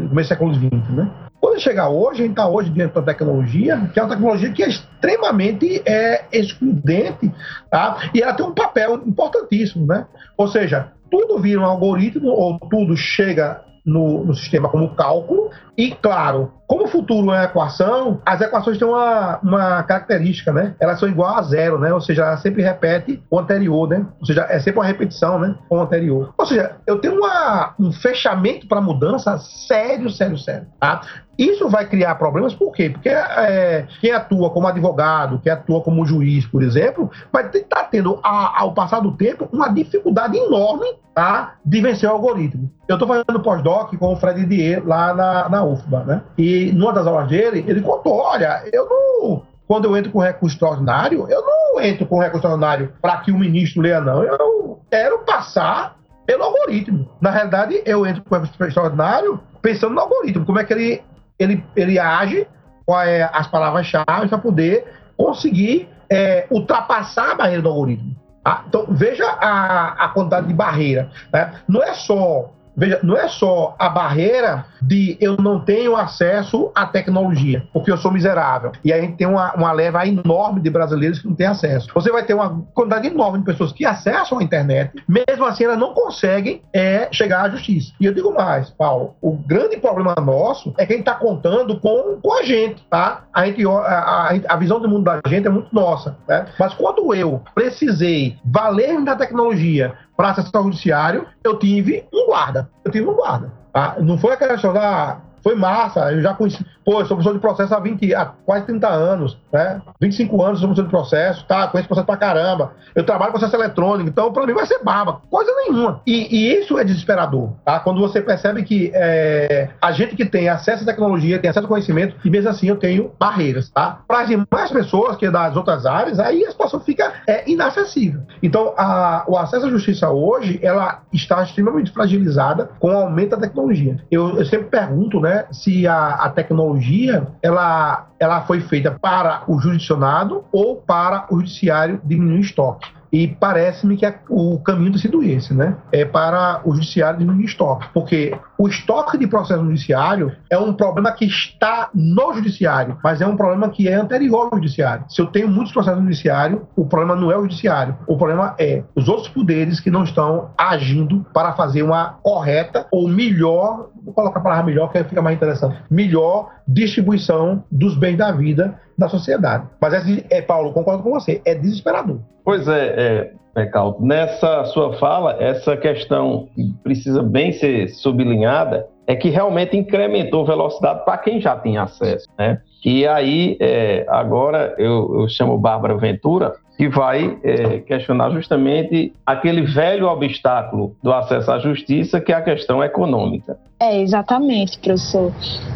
[0.09, 0.89] começo do século XX.
[0.89, 1.11] Né?
[1.41, 4.61] Quando chegar hoje, a gente está hoje dentro da tecnologia, que é uma tecnologia que
[4.61, 7.31] é extremamente é, excludente,
[7.71, 8.09] tá?
[8.13, 9.85] e ela tem um papel importantíssimo.
[9.85, 10.05] Né?
[10.37, 15.49] Ou seja, tudo vira um algoritmo ou tudo chega no, no, sistema como cálculo.
[15.77, 20.75] E, claro, como o futuro é equação, as equações têm uma, uma característica, né?
[20.79, 21.93] Elas são igual a zero, né?
[21.93, 24.05] Ou seja, ela sempre repete o anterior, né?
[24.19, 25.55] Ou seja, é sempre uma repetição, né?
[25.67, 26.33] Com o anterior.
[26.37, 30.67] Ou seja, eu tenho uma, um fechamento para mudança sério, sério, sério.
[30.79, 31.01] Tá?
[31.39, 32.89] Isso vai criar problemas, por quê?
[32.89, 37.83] Porque é, quem atua como advogado, quem atua como juiz, por exemplo, vai estar tá
[37.85, 42.69] tendo, a, ao passar do tempo, uma dificuldade enorme tá, de vencer o algoritmo.
[42.89, 46.21] Eu estou fazendo pós-doc com o Fred Dier lá na, na UFBA, né?
[46.37, 49.43] E numa das aulas dele, ele contou: olha, eu não.
[49.65, 53.37] Quando eu entro com recurso extraordinário, eu não entro com recurso extraordinário para que o
[53.37, 54.23] ministro leia, não.
[54.23, 57.09] Eu quero passar pelo algoritmo.
[57.21, 61.01] Na realidade, eu entro com recurso extraordinário pensando no algoritmo, como é que ele
[61.39, 62.45] ele, ele age
[62.85, 68.15] com é, as palavras-chave para poder conseguir é, ultrapassar a barreira do algoritmo.
[68.43, 68.63] Tá?
[68.67, 71.09] Então, veja a, a quantidade de barreira.
[71.31, 71.53] Né?
[71.67, 76.85] Não é só Veja, não é só a barreira de eu não tenho acesso à
[76.85, 78.71] tecnologia, porque eu sou miserável.
[78.85, 81.89] E a gente tem uma, uma leva enorme de brasileiros que não têm acesso.
[81.93, 85.77] Você vai ter uma quantidade enorme de pessoas que acessam a internet, mesmo assim elas
[85.77, 87.91] não conseguem é, chegar à justiça.
[87.99, 92.33] E eu digo mais, Paulo, o grande problema nosso é quem está contando com, com
[92.33, 93.25] a gente, tá?
[93.33, 96.45] A, gente, a, a, visão do mundo da gente é muito nossa, né?
[96.57, 102.69] Mas quando eu precisei valer da tecnologia para acessar o judiciário, eu tive um guarda.
[102.83, 103.53] Eu tive um guarda.
[103.71, 103.95] Tá?
[104.01, 105.21] Não foi aquela da.
[105.43, 106.65] Foi massa, eu já conheci.
[106.83, 109.81] Pô, eu sou professor de processo há, 20, há quase 30 anos, né?
[110.01, 111.67] 25 anos sou professor de processo, tá?
[111.67, 112.73] Conheço processo pra caramba.
[112.95, 116.01] Eu trabalho com processo eletrônico, então pra mim vai ser barba, coisa nenhuma.
[116.05, 117.79] E, e isso é desesperador, tá?
[117.79, 121.69] Quando você percebe que é, a gente que tem acesso à tecnologia, tem acesso ao
[121.69, 124.01] conhecimento, e mesmo assim eu tenho barreiras, tá?
[124.07, 128.21] Para as demais pessoas que é das outras áreas, aí a situação fica é, inacessível.
[128.41, 133.37] Então, a, o acesso à justiça hoje, ela está extremamente fragilizada com o aumento da
[133.37, 133.97] tecnologia.
[134.09, 139.43] Eu, eu sempre pergunto, né, se a, a tecnologia tecnologia ela, ela foi feita para
[139.47, 142.98] o jurisdicionado ou para o judiciário diminuir o estoque.
[143.11, 145.75] E parece-me que o caminho tem sido esse, né?
[145.91, 147.87] É para o judiciário diminuir estoque.
[147.93, 153.27] Porque o estoque de processo judiciário é um problema que está no judiciário, mas é
[153.27, 155.05] um problema que é anterior ao judiciário.
[155.09, 157.95] Se eu tenho muitos processos no judiciário, o problema não é o judiciário.
[158.07, 163.07] O problema é os outros poderes que não estão agindo para fazer uma correta ou
[163.07, 168.31] melhor, vou colocar a palavra melhor que fica mais interessante, melhor distribuição dos bens da
[168.31, 169.67] vida da sociedade.
[169.81, 172.19] Mas, é, é, Paulo, concordo com você, é desesperador.
[172.43, 179.15] Pois é, é, é nessa sua fala, essa questão que precisa bem ser sublinhada é
[179.15, 182.61] que realmente incrementou velocidade para quem já tinha acesso, né?
[182.85, 189.63] E aí, é, agora eu, eu, chamo Bárbara Ventura, que vai é, questionar justamente aquele
[189.63, 193.59] velho obstáculo do acesso à justiça, que é a questão econômica.
[193.81, 195.33] É, exatamente, professor.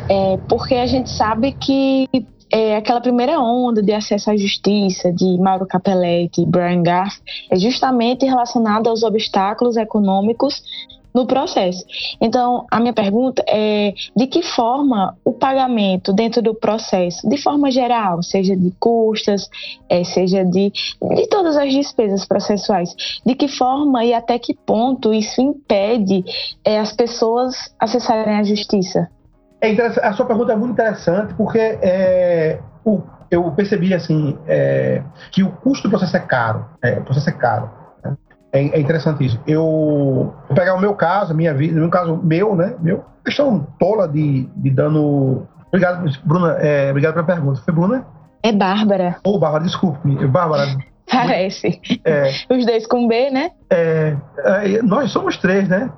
[0.10, 2.08] É, porque a gente sabe que
[2.50, 7.20] é, aquela primeira onda de acesso à justiça de Mauro Capelletti e Brian Garth
[7.52, 10.64] é justamente relacionada aos obstáculos econômicos
[11.14, 11.86] no processo.
[12.20, 17.70] Então, a minha pergunta é de que forma o pagamento dentro do processo, de forma
[17.70, 19.50] geral, seja de custas,
[19.90, 22.90] é, seja de, de todas as despesas processuais,
[23.26, 26.24] de que forma e até que ponto isso impede
[26.66, 29.08] é, as pessoas acessarem a justiça?
[29.62, 29.72] É
[30.02, 35.52] a sua pergunta é muito interessante porque é, o, eu percebi assim é, que o
[35.52, 36.66] custo do processo é caro.
[36.84, 37.83] É, o processo é caro.
[38.54, 39.40] É, é, interessante isso.
[39.48, 39.64] Eu
[40.48, 42.76] vou pegar o meu caso, a minha vida, no caso meu, né?
[42.80, 45.48] Meu, questão tola de, de dano.
[45.68, 46.52] Obrigado, Bruna.
[46.60, 47.60] É, obrigado pela pergunta.
[47.62, 48.06] Foi Bruna?
[48.44, 49.18] É Bárbara.
[49.26, 50.28] Ô, oh, Bárbara, desculpe-me.
[50.28, 50.68] Bárbara.
[51.12, 51.82] Parece.
[52.06, 53.52] É, Os dois com B, né?
[53.70, 55.90] É, é nós somos três, né?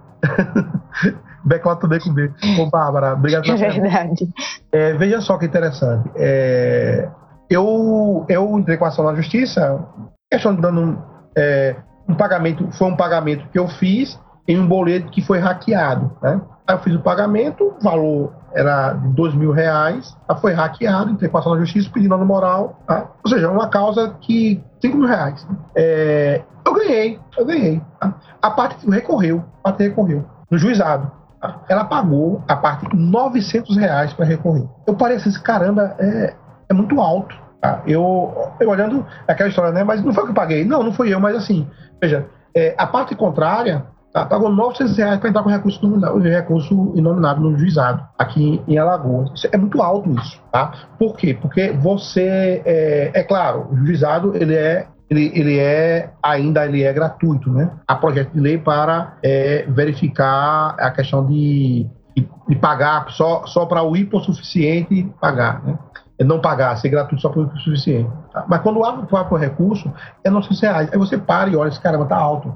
[1.44, 2.32] Backlot também com B.
[2.60, 4.30] Ô, Bárbara, obrigado pela É verdade.
[4.72, 6.10] É, veja só que interessante.
[6.16, 7.08] É,
[7.50, 9.84] eu, eu entrei com a ação na justiça,
[10.32, 10.98] questão de dando
[11.38, 11.76] é,
[12.08, 16.40] um pagamento, foi um pagamento que eu fiz em um boleto que foi hackeado, né?
[16.68, 21.12] Aí eu fiz o pagamento, o valor era de dois mil reais, aí foi hackeado,
[21.12, 23.08] entrei ação na justiça, pedi dano moral, tá?
[23.24, 25.46] ou seja, uma causa que cinco mil reais.
[25.76, 27.82] É, eu ganhei, eu ganhei.
[28.00, 28.16] Tá?
[28.42, 31.12] A parte recorreu, a parte recorreu no juizado.
[31.40, 31.62] Tá?
[31.70, 34.68] Ela pagou a parte 900 reais para recorrer.
[34.88, 36.34] Eu parei assim, caramba, é,
[36.70, 37.36] é muito alto.
[37.66, 37.82] Tá?
[37.88, 39.84] Eu, eu olhando aquela história, né?
[39.84, 40.64] Mas não foi que eu paguei.
[40.64, 41.68] Não, não fui eu, mas assim,
[42.00, 46.94] veja, é, a parte contrária tá, pagou 900 reais para entrar com recurso, nominado, recurso
[46.96, 49.32] inominado no juizado, aqui em Alagoas.
[49.52, 50.72] É muito alto isso, tá?
[51.00, 51.38] Por quê?
[51.40, 56.92] Porque você, é, é claro, o juizado, ele é ele, ele, é ainda ele é
[56.92, 57.70] gratuito, né?
[57.88, 61.86] Há projeto de lei para é, verificar a questão de,
[62.16, 65.78] de, de pagar só, só para o hipossuficiente pagar, né?
[66.18, 68.10] É não pagar, ser gratuito só o suficiente.
[68.32, 68.46] Tá?
[68.48, 69.92] Mas quando abre o recurso,
[70.24, 70.90] é 900 reais.
[70.92, 72.54] Aí você para e olha, esse caramba, tá alto.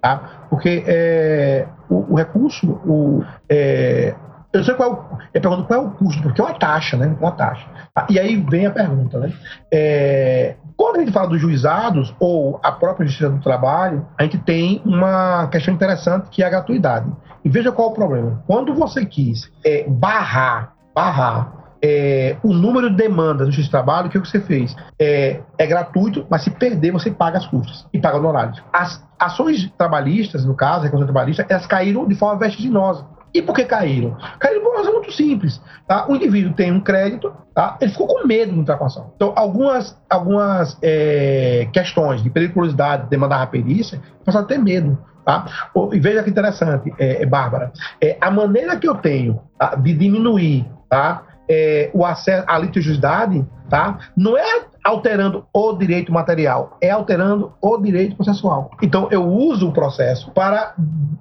[0.00, 0.46] Tá?
[0.48, 4.14] Porque é, o, o, recurso, o, é,
[4.52, 4.90] eu sei qual
[5.32, 7.14] é o, pergunto qual é o custo, porque é uma taxa, né?
[7.20, 7.66] Uma taxa.
[7.94, 8.06] Tá?
[8.10, 9.32] E aí vem a pergunta, né?
[9.72, 14.38] É, quando a gente fala dos juizados ou a própria Justiça do Trabalho, a gente
[14.38, 17.10] tem uma questão interessante que é a gratuidade.
[17.44, 18.42] E veja qual é o problema.
[18.46, 24.18] Quando você quis é, barrar, barrar é, o número de demandas do X-Trabalho, o que,
[24.18, 24.74] você fez?
[24.98, 28.62] É, é, gratuito, mas se perder, você paga as custas e paga honorários.
[28.72, 33.04] As ações trabalhistas, no caso, a reclamação trabalhista, elas caíram de forma vertiginosa.
[33.34, 34.16] E por que caíram?
[34.38, 35.60] Caíram por uma razão muito simples.
[35.88, 36.06] Tá?
[36.06, 37.78] O indivíduo tem um crédito, tá?
[37.80, 39.12] ele ficou com medo de entrar com a ação.
[39.16, 44.98] Então, algumas, algumas é, questões de periculosidade, de demandar a perícia, passaram a ter medo.
[45.24, 45.46] Tá?
[45.92, 47.72] E veja que interessante, é, é Bárbara.
[48.00, 53.44] É, a maneira que eu tenho tá, de diminuir tá, é, o acesso à litigiosidade,
[53.72, 53.98] tá?
[54.14, 58.70] Não é alterando o direito material, é alterando o direito processual.
[58.82, 60.74] Então, eu uso o processo para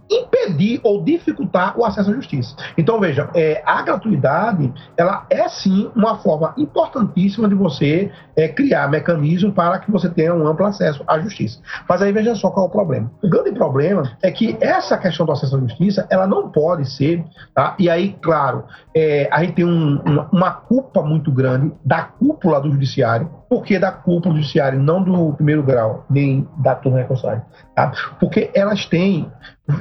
[0.09, 2.53] impedir ou dificultar o acesso à justiça.
[2.77, 8.89] Então, veja, é, a gratuidade, ela é sim uma forma importantíssima de você é, criar
[8.89, 11.61] mecanismos para que você tenha um amplo acesso à justiça.
[11.87, 13.11] Mas aí veja só qual é o problema.
[13.23, 17.23] O grande problema é que essa questão do acesso à justiça, ela não pode ser,
[17.53, 17.75] tá?
[17.79, 22.03] e aí, claro, é, a gente tem um, uma, uma culpa muito grande da
[22.41, 27.45] cúpula do judiciário, porque da cúpula judiciária, não do primeiro grau, nem da turma recursal,
[27.75, 27.91] tá?
[28.19, 29.31] Porque elas têm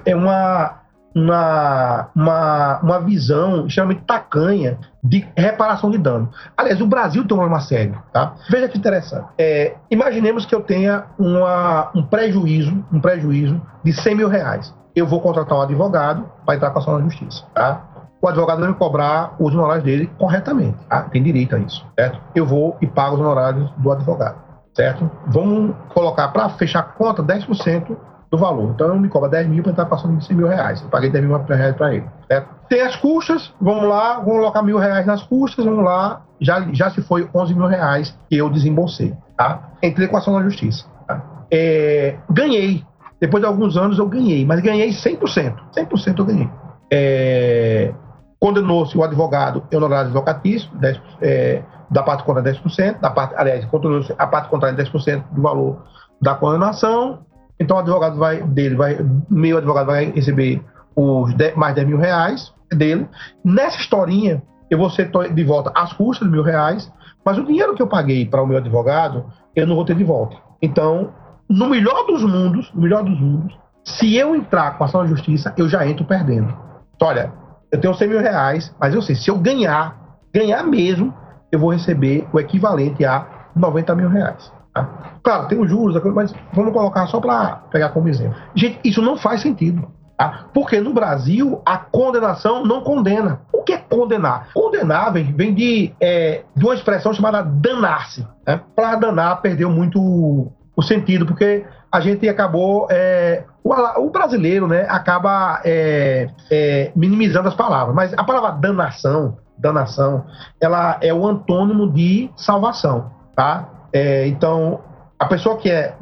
[0.05, 0.81] é uma,
[1.15, 6.31] uma, uma, uma visão extremamente tacanha de reparação de dano.
[6.57, 8.35] Aliás, o Brasil tem um problema sério, tá?
[8.51, 9.27] Veja que interessante.
[9.39, 14.75] É, imaginemos que eu tenha uma, um prejuízo, um prejuízo de 100 mil reais.
[14.95, 17.89] Eu vou contratar um advogado para entrar com a ação na justiça, tá?
[18.21, 20.79] O advogado não me cobrar os honorários dele corretamente.
[20.89, 21.03] Tá?
[21.05, 22.21] Tem direito a isso, certo?
[22.35, 24.37] Eu vou e pago os honorários do advogado,
[24.75, 25.11] certo?
[25.27, 27.97] Vamos colocar para fechar a conta 10%
[28.31, 28.71] do valor.
[28.71, 30.81] Então, me cobra 10 mil para estar passando de 100 mil reais.
[30.83, 32.49] Eu paguei 10 mil reais para ele, certo?
[32.68, 36.91] Tem as custas, vamos lá, vamos colocar mil reais nas custas, vamos lá, já, já
[36.91, 39.71] se foi 11 mil reais que eu desembolsei, tá?
[39.83, 41.21] Entrei com ação na justiça, tá?
[41.51, 42.85] É, ganhei.
[43.21, 45.55] Depois de alguns anos eu ganhei, mas ganhei 100%.
[45.77, 46.49] 100% eu ganhei.
[46.91, 47.93] É,
[48.41, 54.14] Condenou-se o advogado honorários locatícios, 10, é, da parte contrária 10%, da parte, aliás, condenou-se
[54.16, 55.84] a parte contrária 10% do valor
[56.20, 57.20] da condenação.
[57.59, 60.64] Então o advogado vai, dele, vai, meu advogado vai receber
[60.97, 63.07] os 10, mais 10 mil reais dele.
[63.45, 66.91] Nessa historinha, eu vou ser de volta as custas de mil reais,
[67.24, 70.05] mas o dinheiro que eu paguei para o meu advogado, eu não vou ter de
[70.05, 70.36] volta.
[70.62, 71.12] Então,
[71.49, 75.53] no melhor dos mundos, no melhor dos mundos, se eu entrar com ação na justiça,
[75.57, 76.55] eu já entro perdendo.
[76.95, 77.32] Então, olha,
[77.73, 79.97] eu tenho 100 mil reais, mas eu sei, se eu ganhar,
[80.33, 81.14] ganhar mesmo,
[81.51, 84.53] eu vou receber o equivalente a 90 mil reais.
[84.73, 84.89] Tá?
[85.23, 88.37] Claro, tem os juros, mas vamos colocar só para pegar como exemplo.
[88.55, 89.89] Gente, isso não faz sentido.
[90.16, 90.47] Tá?
[90.53, 93.41] Porque no Brasil, a condenação não condena.
[93.53, 94.49] O que é condenar?
[94.53, 98.27] Condenar vem, vem de, é, de uma expressão chamada danar-se.
[98.47, 98.61] Né?
[98.77, 104.87] Para danar, perdeu muito o sentido, porque a gente acabou é, o, o brasileiro né,
[104.89, 110.24] acaba é, é, minimizando as palavras, mas a palavra danação, danação,
[110.61, 113.68] ela é o antônimo de salvação, tá?
[113.93, 114.81] É, então,
[115.18, 115.95] a pessoa que é,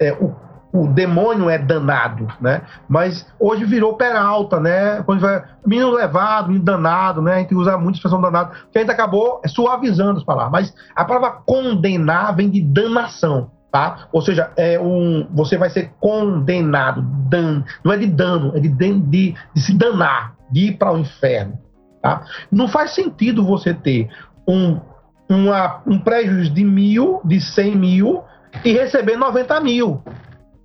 [0.00, 0.34] é o,
[0.72, 2.62] o demônio é danado, né?
[2.88, 5.02] Mas hoje virou peralta, né?
[5.02, 7.34] Quando vai menino levado, menino danado, né?
[7.34, 10.52] A gente usa muito a expressão danado, que a gente acabou suavizando as palavras.
[10.52, 13.50] Mas a palavra condenar vem de danação.
[13.72, 14.06] Tá?
[14.12, 17.00] Ou seja, é um, você vai ser condenado,
[17.30, 20.98] dan, não é de dano, é de, de, de, se danar, de ir para o
[20.98, 21.58] inferno.
[22.02, 22.22] Tá?
[22.50, 24.10] Não faz sentido você ter
[24.46, 24.78] um,
[25.26, 28.22] uma, um prejuízo de mil, de 100 mil
[28.62, 30.02] e receber 90 mil.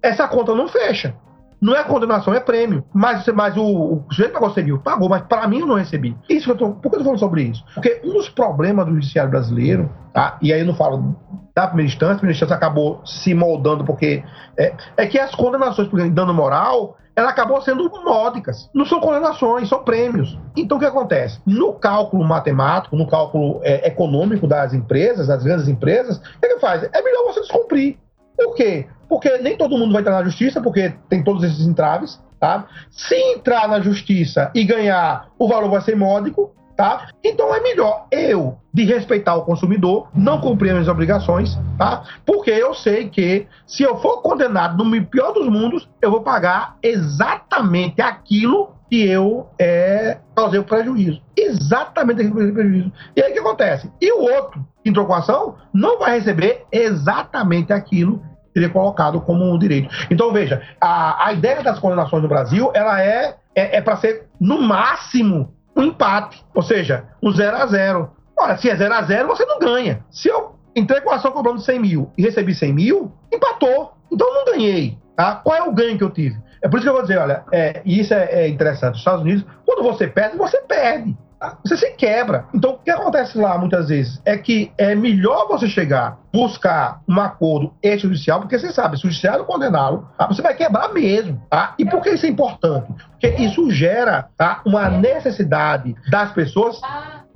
[0.03, 1.16] Essa conta não fecha.
[1.60, 2.84] Não é condenação, é prêmio.
[2.93, 6.16] Mas, mas o, o sujeito pagou 100 mil, pagou, mas para mim eu não recebi.
[6.30, 7.64] Isso que eu tô, por que eu tô falando sobre isso?
[7.74, 10.38] Porque um dos problemas do judiciário brasileiro, tá?
[10.41, 11.16] e aí eu não falo
[11.55, 14.24] da primeira instância, a primeira instância acabou se moldando, porque
[14.58, 18.70] é, é que as condenações por dano moral ela acabou sendo módicas.
[18.72, 20.38] Não são condenações, são prêmios.
[20.55, 21.41] Então o que acontece?
[21.47, 26.60] No cálculo matemático, no cálculo é, econômico das empresas, das grandes empresas, o que, que
[26.60, 26.84] faz?
[26.84, 27.97] É melhor você descumprir.
[28.38, 28.86] Por quê?
[29.10, 32.22] Porque nem todo mundo vai entrar na justiça, porque tem todos esses entraves.
[32.40, 32.68] Tá?
[32.92, 36.54] Se entrar na justiça e ganhar, o valor vai ser módico.
[36.76, 37.08] Tá?
[37.24, 42.04] Então é melhor eu, de respeitar o consumidor, não cumprir as minhas obrigações, tá?
[42.24, 46.78] Porque eu sei que se eu for condenado no pior dos mundos, eu vou pagar
[46.84, 51.22] exatamente aquilo que eu é, causei o prejuízo.
[51.36, 52.92] Exatamente aquele prejuízo.
[53.16, 53.92] E aí o que acontece?
[54.02, 58.20] E o outro que entrou com a ação não vai receber exatamente aquilo
[58.54, 59.94] que ele é colocado como um direito.
[60.10, 64.28] Então, veja, a, a ideia das condenações no Brasil, ela é, é, é para ser,
[64.40, 69.02] no máximo, um empate, ou seja, um 0 a 0 Ora, se é 0 a
[69.02, 70.06] 0 você não ganha.
[70.12, 73.94] Se eu entrei com a ação cobrando 100 mil e recebi 100 mil, empatou.
[74.12, 74.98] Então não ganhei.
[75.16, 75.36] Tá?
[75.36, 76.38] Qual é o ganho que eu tive?
[76.62, 78.91] É por isso que eu vou dizer, olha, é, e isso é, é interessante.
[78.91, 81.18] Nos Estados Unidos, quando você perde, você perde.
[81.39, 81.58] Tá?
[81.64, 82.45] Você se quebra.
[82.53, 87.20] Então, o que acontece lá muitas vezes é que é melhor você chegar, buscar um
[87.20, 90.28] acordo extrajudicial, porque você sabe, se o judiciário condená-lo, tá?
[90.28, 91.39] você vai quebrar mesmo.
[91.49, 91.76] Tá?
[91.78, 92.91] E por que isso é importante?
[93.12, 94.62] Porque isso gera tá?
[94.66, 96.82] uma necessidade das pessoas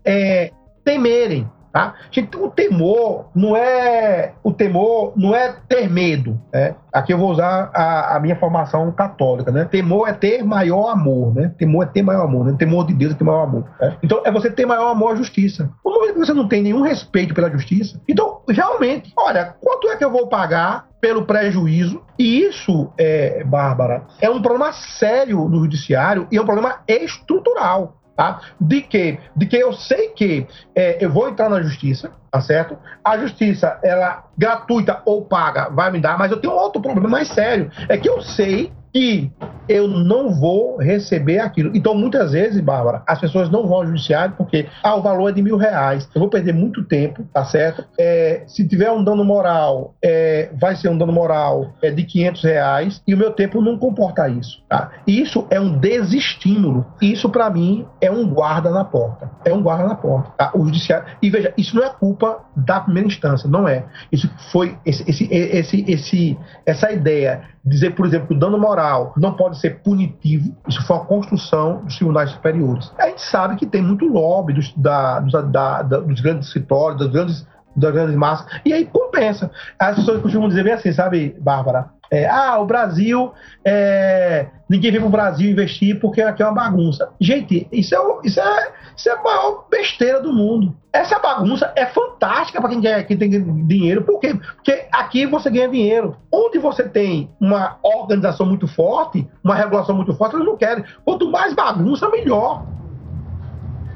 [0.03, 0.51] é,
[0.83, 1.95] temerem Tá?
[2.11, 6.39] Gente, o temor não é o temor não é ter medo.
[6.53, 6.75] Né?
[6.91, 9.51] Aqui eu vou usar a, a, minha formação católica.
[9.51, 9.63] Né?
[9.65, 11.33] Temor é ter maior amor.
[11.33, 11.53] Né?
[11.57, 12.45] Temor é ter maior amor.
[12.45, 12.55] Né?
[12.57, 13.65] Temor de Deus é ter maior amor.
[13.79, 13.95] Né?
[14.03, 15.71] Então é você ter maior amor à justiça.
[15.85, 19.95] No momento que você não tem nenhum respeito pela justiça, então realmente, olha, quanto é
[19.95, 22.03] que eu vou pagar pelo prejuízo.
[22.17, 27.97] E isso, é, Bárbara, é um problema sério no judiciário e é um problema estrutural.
[28.15, 28.41] Tá?
[28.59, 30.45] De que, de que eu sei que
[30.75, 32.77] é, eu vou entrar na justiça, tá certo?
[33.03, 37.29] A justiça, ela gratuita ou paga, vai me dar, mas eu tenho outro problema mais
[37.29, 37.71] sério.
[37.87, 39.31] É que eu sei que
[39.67, 41.71] eu não vou receber aquilo.
[41.73, 45.31] Então, muitas vezes, Bárbara, as pessoas não vão ao judiciário porque ah, o valor é
[45.31, 46.09] de mil reais.
[46.13, 47.85] Eu vou perder muito tempo, tá certo?
[47.97, 52.43] É, se tiver um dano moral, é, vai ser um dano moral é, de 500
[52.43, 54.61] reais e o meu tempo não comporta isso.
[54.67, 54.91] Tá?
[55.07, 56.85] Isso é um desestímulo.
[57.01, 59.31] Isso, para mim, é um guarda na porta.
[59.45, 60.31] É um guarda na porta.
[60.37, 60.51] Tá?
[60.53, 61.05] O judiciário.
[61.21, 63.85] E veja, isso não é culpa da primeira instância, não é.
[64.11, 69.13] Isso foi esse, esse, esse, esse essa ideia dizer, por exemplo, que o dano moral
[69.15, 72.91] não pode ser punitivo, isso foi uma construção dos tribunais superiores.
[72.97, 76.99] A gente sabe que tem muito lobby dos, da, dos, da, da, dos grandes escritórios,
[76.99, 79.51] das grandes, das grandes massas, e aí compensa.
[79.77, 81.89] As pessoas costumam dizer bem assim, sabe, Bárbara?
[82.11, 83.31] É, ah, o Brasil,
[83.63, 87.09] é, ninguém vem para o Brasil investir porque aqui é uma bagunça.
[87.19, 90.73] Gente, isso é, isso, é, isso é a maior besteira do mundo.
[90.93, 93.29] Essa bagunça é fantástica para quem, quer, quem tem
[93.67, 94.03] dinheiro.
[94.03, 94.33] Por quê?
[94.55, 96.15] Porque aqui você ganha dinheiro.
[96.31, 100.85] Onde você tem uma organização muito forte, uma regulação muito forte, eles não querem.
[101.03, 102.65] Quanto mais bagunça, melhor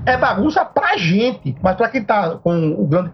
[0.05, 3.11] é bagunça pra gente, mas pra quem tá com o grande.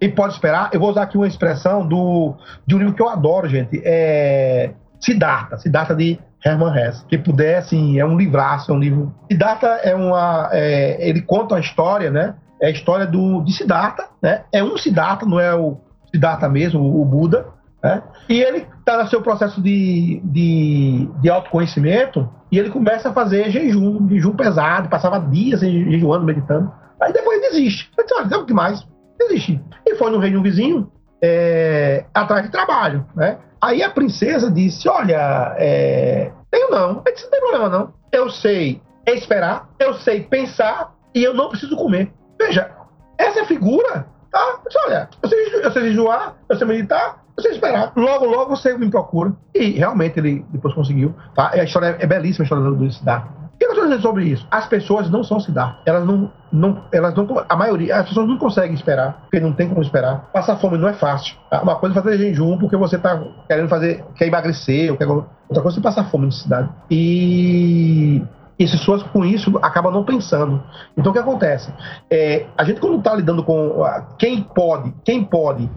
[0.00, 2.34] Quem pode esperar, eu vou usar aqui uma expressão do,
[2.66, 3.80] de um livro que eu adoro, gente.
[3.84, 4.72] É.
[5.04, 7.04] Siddhartha, Siddhartha de Hermann Hesse.
[7.06, 9.14] Quem puder, assim, é um livraço, é um livro.
[9.30, 10.50] Siddhartha é uma.
[10.52, 12.34] É, ele conta a história, né?
[12.60, 14.44] É a história do, de Siddhartha, né?
[14.52, 15.78] É um Siddhartha, não é o
[16.12, 17.46] Siddhartha mesmo, o Buda.
[17.82, 18.02] Né?
[18.30, 23.50] E ele está no seu processo de, de, de, autoconhecimento e ele começa a fazer
[23.50, 26.72] jejum, jejum pesado, passava dias jejuando, meditando.
[26.98, 27.90] Aí depois ele desiste.
[27.98, 28.86] Ele disse, olha, o que mais?
[29.18, 29.60] Desiste.
[29.86, 30.90] E foi no reino vizinho
[31.22, 33.06] é, atrás de trabalho.
[33.14, 33.36] Né?
[33.60, 37.02] Aí a princesa disse, olha, é, tenho não.
[37.04, 37.94] Ele disse, não tem problema não.
[38.12, 42.12] Eu sei esperar, eu sei pensar e eu não preciso comer.
[42.38, 42.70] Veja,
[43.18, 44.60] essa figura, tá?
[44.66, 47.92] Disse, olha, eu sei, eu sei jejuar, eu sei meditar, esperar.
[47.96, 49.32] Logo, logo você me procura.
[49.54, 51.14] E realmente ele depois conseguiu.
[51.34, 51.50] Tá?
[51.52, 53.43] A história é belíssima, a história do Siddhartha.
[53.54, 54.46] O que eu estou dizendo sobre isso?
[54.50, 55.78] As pessoas não são Siddhartha.
[55.86, 57.26] Elas não, não, elas não.
[57.48, 60.28] A maioria, as pessoas não conseguem esperar, porque não tem como esperar.
[60.32, 61.36] Passar fome não é fácil.
[61.48, 61.62] Tá?
[61.62, 65.62] Uma coisa é fazer jejum porque você está querendo fazer, quer emagrecer, ou quer, outra
[65.62, 66.68] coisa é passar fome na cidade.
[66.90, 68.22] E
[68.58, 70.62] e as pessoas com isso acabam não pensando.
[70.96, 71.72] Então o que acontece?
[72.10, 73.84] É, a gente quando está lidando com
[74.18, 75.68] quem pode, quem pode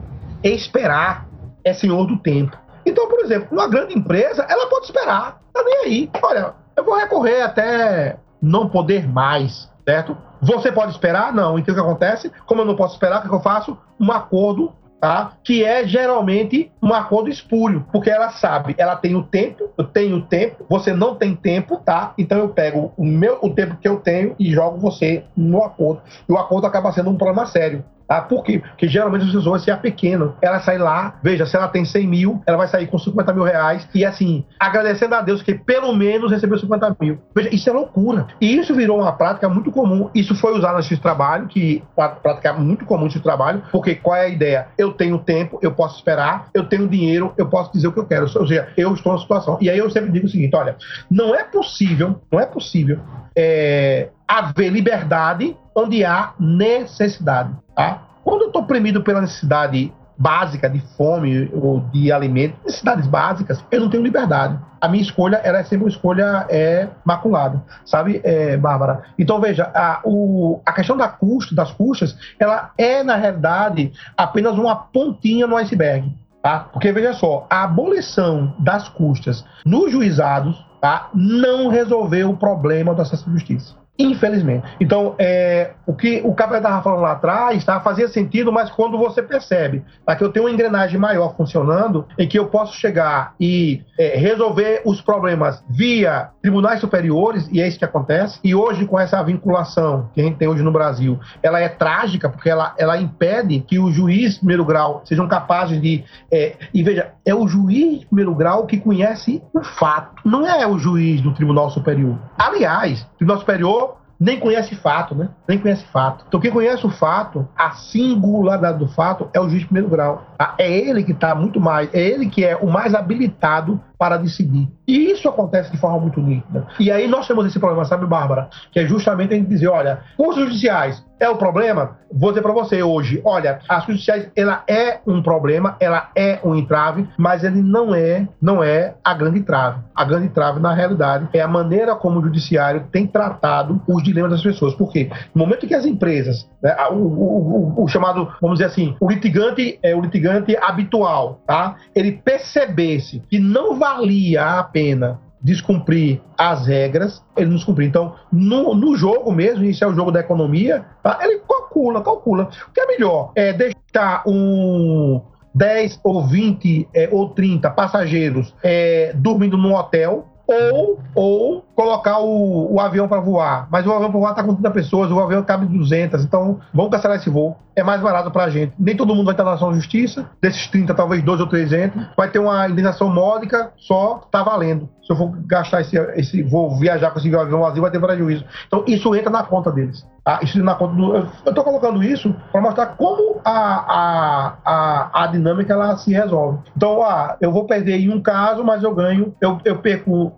[0.43, 1.28] esperar
[1.63, 2.57] é senhor do tempo.
[2.86, 6.09] Então, por exemplo, uma grande empresa, ela pode esperar, tá nem aí.
[6.21, 10.15] Olha, eu vou recorrer até não poder mais, certo?
[10.39, 11.34] Você pode esperar?
[11.34, 11.57] Não.
[11.57, 12.32] Então o que acontece?
[12.45, 13.75] Como eu não posso esperar, o que eu faço?
[13.99, 15.34] Um acordo Tá?
[15.43, 20.17] que é geralmente um acordo espúrio, porque ela sabe, ela tem o tempo, eu tenho
[20.17, 22.15] o tempo, você não tem tempo, tá?
[22.17, 26.01] Então eu pego o meu o tempo que eu tenho e jogo você no acordo.
[26.28, 27.86] E o acordo acaba sendo um problema sério.
[28.08, 28.60] Ah, por quê?
[28.60, 32.41] Porque geralmente as pessoas, é pequeno, ela sai lá, veja, se ela tem 100 mil,
[32.45, 36.32] ela vai sair com 50 mil reais e assim, agradecendo a Deus que pelo menos
[36.32, 37.20] recebeu 50 mil.
[37.36, 38.28] Veja, isso é loucura.
[38.39, 40.10] E isso virou uma prática muito comum.
[40.16, 41.84] Isso foi usado nesse trabalho, que
[42.22, 44.68] prática muito comum nesse trabalho, porque qual é a ideia?
[44.78, 48.05] Eu tenho tempo, eu posso esperar, eu tenho dinheiro, eu posso dizer o que eu
[48.05, 48.24] quero.
[48.24, 49.58] Ou seja, eu estou na situação.
[49.60, 50.78] E aí eu sempre digo o seguinte: olha,
[51.10, 52.99] não é possível, não é possível
[53.36, 57.51] é, haver liberdade onde há necessidade.
[57.78, 58.01] Tá?
[58.23, 63.82] Quando eu estou oprimido pela necessidade básica de fome ou de alimento, necessidades básicas, eu
[63.82, 64.59] não tenho liberdade.
[64.82, 69.03] A minha escolha era sempre uma escolha é, maculada, sabe, é, Bárbara?
[69.17, 74.57] Então, veja, a, o, a questão da custo, das custas, ela é, na realidade, apenas
[74.57, 76.11] uma pontinha no iceberg.
[76.41, 76.61] Tá?
[76.73, 83.03] Porque, veja só, a abolição das custas nos juizados tá, não resolveu o problema do
[83.03, 83.75] acesso à justiça.
[83.99, 84.67] Infelizmente.
[84.79, 88.97] Então, é, o que o Cabral estava falando lá atrás tá, fazia sentido, mas quando
[88.97, 93.33] você percebe tá, que eu tenho uma engrenagem maior funcionando, em que eu posso chegar
[93.39, 98.85] e é, resolver os problemas via tribunais superiores, e é isso que acontece, e hoje
[98.85, 102.75] com essa vinculação que a gente tem hoje no Brasil, ela é trágica, porque ela,
[102.77, 106.03] ela impede que o juiz primeiro grau sejam capazes de.
[106.31, 110.77] É, e veja, é o juiz primeiro grau que conhece o fato, não é o
[110.77, 112.17] juiz do Tribunal Superior.
[112.37, 113.86] Aliás, o Tribunal Superior
[114.20, 115.30] nem conhece fato, né?
[115.47, 116.26] Nem conhece fato.
[116.28, 120.26] Então, quem conhece o fato, a singularidade do fato, é o juiz de primeiro grau.
[120.39, 124.17] Ah, é ele que está muito mais, é ele que é o mais habilitado para
[124.17, 124.67] decidir.
[124.87, 126.67] E isso acontece de forma muito nítida.
[126.79, 128.49] E aí nós temos esse problema, sabe, Bárbara?
[128.71, 131.97] Que é justamente a gente dizer, olha, cursos judiciais é o problema?
[132.11, 136.39] Vou dizer para você hoje, olha, as cursos judiciais, ela é um problema, ela é
[136.43, 139.81] um entrave, mas ele não é, não é a grande trave.
[139.95, 144.31] A grande trave, na realidade, é a maneira como o judiciário tem tratado os dilemas
[144.31, 144.73] das pessoas.
[144.75, 145.09] Por quê?
[145.33, 149.09] No momento que as empresas, né, o, o, o, o, chamado, vamos dizer assim, o
[149.09, 151.75] litigante é o litigante habitual, tá?
[151.95, 157.88] Ele percebesse que não valia a pena descumprir as regras, ele não descumprir.
[157.88, 161.19] Então, no, no jogo mesmo, isso é o jogo da economia, tá?
[161.21, 162.49] ele calcula, calcula.
[162.67, 163.31] O que é melhor?
[163.35, 165.21] É deixar um
[165.53, 172.73] 10 ou 20 é, ou 30 passageiros é, dormindo num hotel, ou, ou colocar o,
[172.73, 173.67] o avião para voar.
[173.69, 176.91] Mas o avião para voar está com 30 pessoas, o avião cabe 200, então vamos
[176.91, 177.57] cancelar esse voo.
[177.75, 178.73] É mais barato para a gente.
[178.79, 181.71] Nem todo mundo vai estar na ação de justiça, desses 30, talvez dois ou três
[181.71, 182.07] entram.
[182.15, 184.89] Vai ter uma indenização módica, só está valendo.
[185.08, 188.43] Se eu for gastar esse, esse vou viajar com esse avião vazio, vai ter prejuízo.
[188.68, 190.05] Então isso entra na conta deles.
[190.26, 195.24] Ah, isso na conta do, eu estou colocando isso para mostrar como a, a, a,
[195.24, 196.60] a, dinâmica ela se resolve.
[196.76, 200.34] Então, ah, eu vou perder em um caso, mas eu ganho, eu, eu perco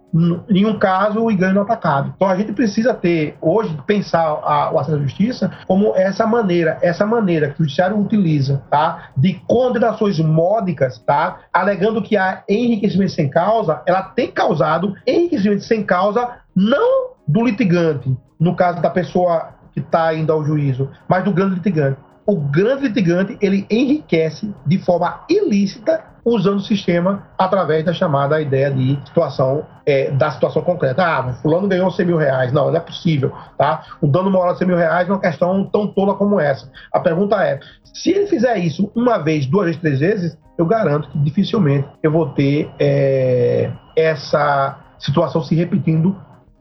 [0.47, 2.13] em um caso e ganho no atacado.
[2.15, 6.77] Então a gente precisa ter, hoje, pensar a, o acesso à justiça como essa maneira,
[6.83, 9.09] essa maneira que o judiciário utiliza, tá?
[9.17, 11.39] De condenações módicas, tá?
[11.51, 14.58] Alegando que há enriquecimento sem causa, ela tem causado
[15.05, 20.89] enriquecimento sem causa não do litigante, no caso da pessoa que está indo ao juízo,
[21.07, 21.99] mas do grande litigante.
[22.25, 28.69] O grande litigante, ele enriquece de forma ilícita usando o sistema através da chamada ideia
[28.71, 31.03] de situação, é, da situação concreta.
[31.03, 32.51] Ah, fulano ganhou 100 mil reais.
[32.51, 33.31] Não, não é possível.
[33.57, 33.83] Tá?
[34.01, 36.69] O dano moral de 100 mil reais é uma questão tão tola como essa.
[36.93, 41.09] A pergunta é, se ele fizer isso uma vez, duas vezes, três vezes, eu garanto
[41.09, 46.15] que dificilmente eu vou ter é, essa situação se repetindo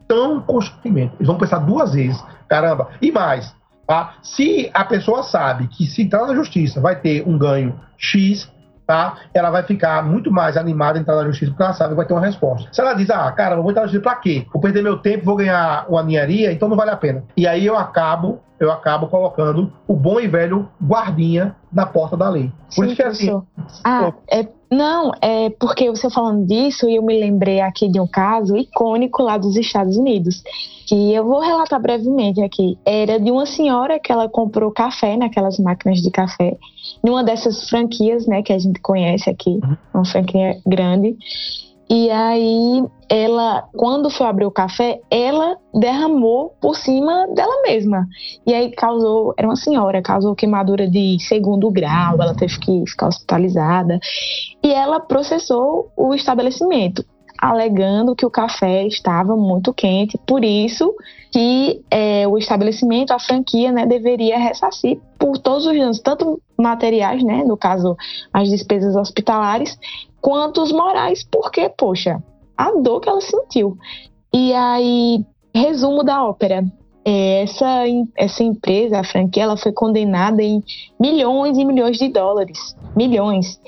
[0.07, 1.13] tão constantemente.
[1.15, 2.23] Eles vão pensar duas vezes.
[2.47, 2.89] Caramba.
[3.01, 4.15] E mais, tá?
[4.23, 8.51] se a pessoa sabe que se entrar na justiça vai ter um ganho X,
[8.89, 9.17] tá?
[9.35, 12.07] Ela vai ficar muito mais animada em entrar na justiça porque ela sabe que vai
[12.07, 12.67] ter uma resposta.
[12.73, 14.47] Se ela diz, ah, cara, eu vou entrar na justiça pra quê?
[14.51, 17.23] Vou perder meu tempo, vou ganhar uma ninharia, então não vale a pena.
[17.37, 22.29] E aí eu acabo, eu acabo colocando o bom e velho guardinha na porta da
[22.29, 22.51] lei.
[22.75, 23.43] Por Sim, isso que é assim.
[23.83, 28.57] Ah, é, não, é porque você falando disso, eu me lembrei aqui de um caso
[28.57, 30.41] icônico lá dos Estados Unidos
[30.89, 32.75] que eu vou relatar brevemente aqui.
[32.83, 36.57] Era de uma senhora que ela comprou café naquelas máquinas de café,
[37.03, 39.77] numa dessas franquias, né, que a gente conhece aqui, uhum.
[39.93, 41.15] uma franquia grande.
[41.87, 48.07] E aí ela, quando foi abrir o café, ela derramou por cima dela mesma.
[48.47, 53.09] E aí causou, era uma senhora, causou queimadura de segundo grau, ela teve que ficar
[53.09, 53.99] hospitalizada.
[54.63, 57.05] E ela processou o estabelecimento.
[57.41, 60.93] Alegando que o café estava muito quente, por isso
[61.31, 67.23] que é, o estabelecimento, a franquia, né, deveria ressarcir por todos os danos, tanto materiais,
[67.23, 67.95] né, no caso
[68.33, 69.77] as despesas hospitalares,
[70.19, 72.21] quanto os morais, porque, poxa,
[72.57, 73.77] a dor que ela sentiu.
[74.33, 75.23] E aí,
[75.55, 76.63] resumo da ópera.
[77.05, 77.85] É, essa,
[78.17, 80.61] essa empresa, a franquia, ela foi condenada em
[80.99, 82.75] milhões e milhões de dólares.
[82.95, 83.59] Milhões.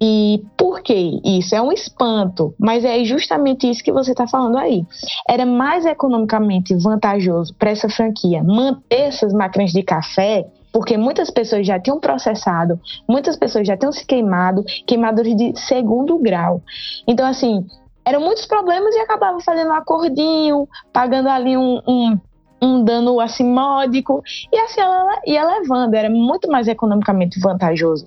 [0.00, 1.54] E por que isso?
[1.54, 4.84] É um espanto, mas é justamente isso que você está falando aí.
[5.28, 11.66] Era mais economicamente vantajoso para essa franquia manter essas máquinas de café, porque muitas pessoas
[11.66, 16.60] já tinham processado, muitas pessoas já tinham se queimado, queimaduras de segundo grau.
[17.06, 17.64] Então, assim,
[18.04, 22.18] eram muitos problemas e acabava fazendo um acordinho, pagando ali um, um,
[22.60, 24.22] um dano assim módico,
[24.52, 28.06] e assim ela ia levando, era muito mais economicamente vantajoso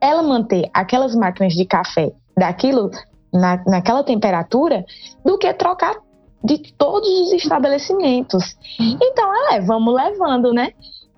[0.00, 2.90] ela manter aquelas máquinas de café daquilo
[3.32, 4.84] na, naquela temperatura
[5.24, 5.96] do que trocar
[6.42, 8.56] de todos os estabelecimentos.
[8.78, 10.72] Então, ela é, vamos levando, né?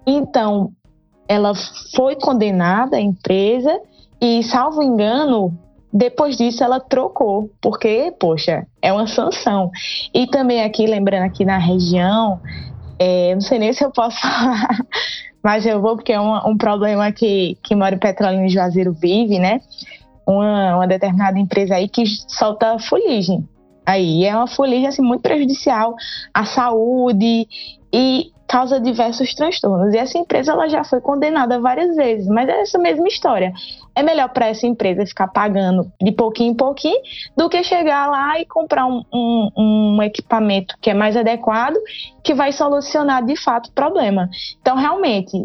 [0.06, 0.72] Então,
[1.28, 1.52] ela
[1.94, 3.78] foi condenada, a empresa,
[4.20, 5.56] e, salvo engano,
[5.92, 9.70] depois disso ela trocou, porque, poxa, é uma sanção.
[10.14, 12.40] E também aqui, lembrando aqui na região,
[13.00, 14.78] é, não sei nem se eu posso falar,
[15.42, 19.38] mas eu vou porque é um, um problema que, que Moro Petróleo em Juazeiro vive,
[19.38, 19.62] né?
[20.26, 23.48] Uma, uma determinada empresa aí que solta fuligem.
[23.86, 25.94] Aí é uma fuligem assim, muito prejudicial
[26.34, 27.48] à saúde
[27.92, 29.94] e causa diversos transtornos.
[29.94, 33.52] E essa empresa ela já foi condenada várias vezes, mas é essa mesma história.
[33.94, 36.98] É melhor para essa empresa ficar pagando de pouquinho em pouquinho
[37.36, 41.76] do que chegar lá e comprar um, um, um equipamento que é mais adequado,
[42.22, 44.28] que vai solucionar de fato o problema.
[44.60, 45.36] Então, realmente,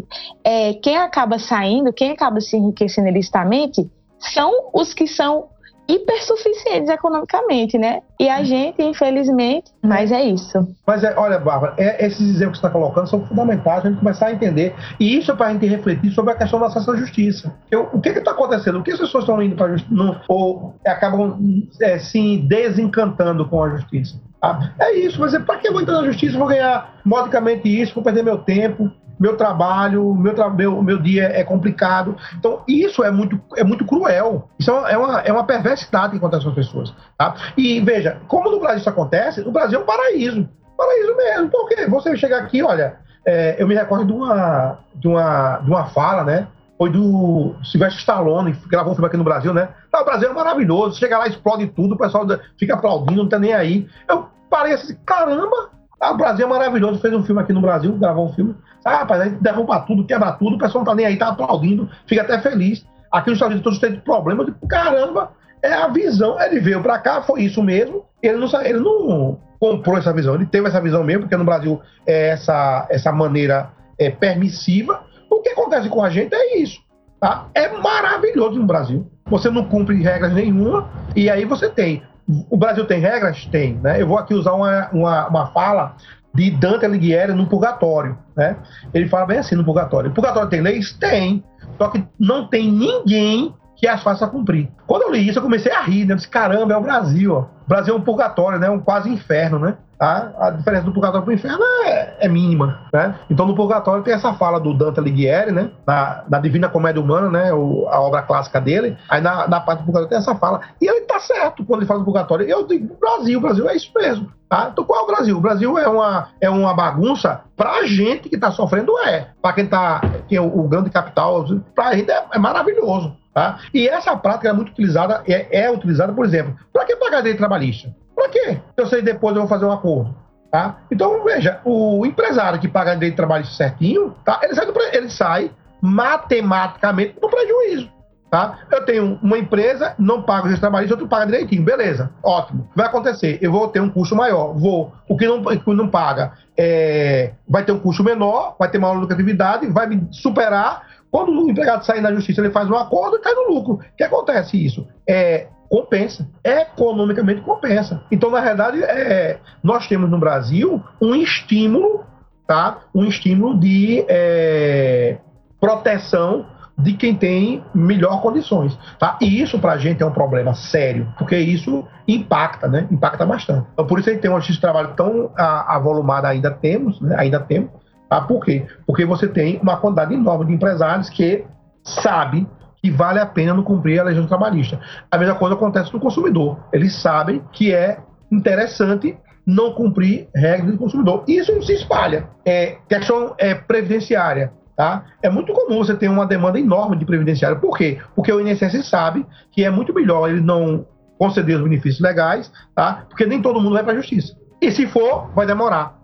[0.44, 3.88] é, quem acaba saindo, quem acaba se enriquecendo ilicitamente,
[4.18, 5.48] são os que são
[5.88, 8.00] hipersuficientes economicamente, né?
[8.18, 10.66] E a gente, infelizmente, mas é isso.
[10.86, 13.98] Mas é, olha, Bárbara, é, esses exemplos que você está colocando são fundamentais a gente
[13.98, 14.74] começar a entender.
[14.98, 17.54] E isso é para a gente refletir sobre a questão da acesso à justiça.
[17.70, 18.78] Eu, o que está acontecendo?
[18.78, 21.38] O que as pessoas estão indo para a justiça ou acabam
[21.80, 24.20] é, se desencantando com a justiça?
[24.42, 26.38] Ah, é isso, mas é para que eu vou entrar na justiça?
[26.38, 31.24] Vou ganhar modicamente isso, vou perder meu tempo meu trabalho, meu, tra meu, meu dia
[31.24, 32.16] é complicado.
[32.38, 34.48] Então, isso é muito, é muito cruel.
[34.58, 36.94] Isso é uma, é uma perversidade que acontece com as pessoas.
[37.16, 37.34] Tá?
[37.56, 40.48] E veja, como no Brasil isso acontece, o Brasil é um paraíso.
[40.76, 41.50] Paraíso mesmo.
[41.50, 45.86] Porque você chegar aqui, olha, é, eu me recordo de uma, de, uma, de uma
[45.86, 46.46] fala, né?
[46.78, 49.70] Foi do Silvestre Stallone, que gravou um filme aqui no Brasil, né?
[49.90, 50.98] Ah, o Brasil é maravilhoso.
[50.98, 52.26] Chega lá, explode tudo, o pessoal
[52.58, 53.88] fica aplaudindo, não tá nem aí.
[54.06, 57.00] Eu parei assim, caramba, ah, o Brasil é maravilhoso.
[57.00, 58.54] Fez um filme aqui no Brasil, gravou um filme.
[58.84, 61.28] Ah, rapaz, a gente derruba tudo, quebra tudo, o pessoal não tá nem aí, tá
[61.28, 62.86] aplaudindo, fica até feliz.
[63.10, 64.42] Aqui nos Estados Unidos todos têm problema.
[64.42, 65.32] Eu digo, caramba,
[65.62, 66.40] é a visão.
[66.40, 68.04] Ele veio para cá, foi isso mesmo.
[68.22, 71.80] Ele não, ele não comprou essa visão, ele teve essa visão mesmo, porque no Brasil
[72.06, 75.02] é essa, essa maneira é, permissiva.
[75.30, 76.80] O que acontece com a gente é isso.
[77.20, 77.46] Tá?
[77.54, 79.10] É maravilhoso no Brasil.
[79.26, 82.02] Você não cumpre regras nenhuma, e aí você tem.
[82.28, 83.46] O Brasil tem regras?
[83.46, 83.74] Tem.
[83.74, 84.00] Né?
[84.00, 85.96] Eu vou aqui usar uma, uma, uma fala
[86.34, 88.56] de Dante Alighieri no Purgatório, né?
[88.92, 90.10] Ele fala bem assim no Purgatório.
[90.10, 90.92] O Purgatório tem leis?
[90.92, 91.42] Tem.
[91.78, 94.70] Só que não tem ninguém que as faça cumprir.
[94.86, 96.12] Quando eu li isso, eu comecei a rir, né?
[96.12, 97.40] Eu disse, caramba, é o Brasil, ó.
[97.40, 98.68] O Brasil é um purgatório, né?
[98.70, 99.76] Um quase inferno, né?
[99.98, 100.32] Tá?
[100.38, 103.14] A diferença do purgatório para o inferno é, é, mínima, né?
[103.30, 105.70] Então no purgatório tem essa fala do Dante Alighieri, né?
[105.86, 107.52] Na, na Divina Comédia Humana, né?
[107.54, 108.98] O, a obra clássica dele.
[109.08, 110.60] Aí na, na parte do purgatório tem essa fala.
[110.82, 112.46] E ele tá certo quando ele fala do purgatório.
[112.46, 114.30] Eu digo, Brasil, Brasil é isso mesmo.
[114.50, 114.68] Tá?
[114.70, 115.36] Então qual é o Brasil?
[115.38, 119.28] O Brasil é uma, é uma bagunça pra gente que tá sofrendo, é.
[119.40, 121.42] Pra quem tá, tem o, o grande capital,
[121.74, 123.16] pra gente é, é maravilhoso.
[123.32, 123.58] Tá?
[123.72, 127.38] E essa prática é muito utilizada, é, é utilizada, por exemplo, para que pagar direito
[127.38, 127.94] trabalhista?
[128.16, 128.58] Para quê?
[128.76, 130.16] Eu sei depois eu vou fazer um acordo.
[130.50, 130.78] Tá?
[130.90, 134.40] Então, veja, o empresário que paga direito trabalhista certinho, tá?
[134.42, 135.50] ele, sai do, ele sai
[135.82, 137.90] matematicamente no prejuízo.
[138.30, 138.58] Tá?
[138.72, 142.68] Eu tenho uma empresa, não pago direito trabalhista, outro paga direitinho, beleza, ótimo.
[142.74, 144.92] Vai acontecer, eu vou ter um custo maior, vou.
[145.08, 148.78] O que não, o que não paga é, vai ter um custo menor, vai ter
[148.78, 153.16] maior lucratividade, vai me superar quando o empregado sai na justiça, ele faz um acordo
[153.16, 153.74] e cai no lucro.
[153.74, 154.86] O que acontece isso?
[155.08, 156.28] É, compensa.
[156.44, 158.02] Economicamente compensa.
[158.10, 162.04] Então, na verdade, é, nós temos no Brasil um estímulo,
[162.46, 162.78] tá?
[162.94, 165.18] Um estímulo de é,
[165.60, 166.46] proteção
[166.78, 169.16] de quem tem melhor condições, tá?
[169.20, 172.86] E isso para a gente é um problema sério, porque isso impacta, né?
[172.90, 173.66] Impacta bastante.
[173.72, 177.16] Então, por isso a gente tem uma justiça de trabalho tão avolumada ainda temos, né?
[177.18, 177.70] Ainda temos,
[178.08, 178.20] Tá?
[178.20, 178.66] Por quê?
[178.86, 181.44] Porque você tem uma quantidade enorme de empresários que
[181.82, 182.46] sabe
[182.90, 184.80] vale a pena não cumprir a legislação trabalhista.
[185.10, 186.58] A mesma coisa acontece no consumidor.
[186.72, 187.98] Eles sabem que é
[188.30, 189.16] interessante
[189.46, 191.24] não cumprir regras do consumidor.
[191.28, 192.28] Isso não se espalha.
[192.44, 194.52] É questão é previdenciária.
[194.76, 195.06] Tá?
[195.22, 197.58] É muito comum você ter uma demanda enorme de previdenciário.
[197.58, 197.98] Por quê?
[198.14, 200.86] Porque o INSS sabe que é muito melhor ele não
[201.18, 203.06] conceder os benefícios legais, tá?
[203.08, 204.36] porque nem todo mundo vai para a justiça.
[204.60, 205.96] E se for, vai demorar.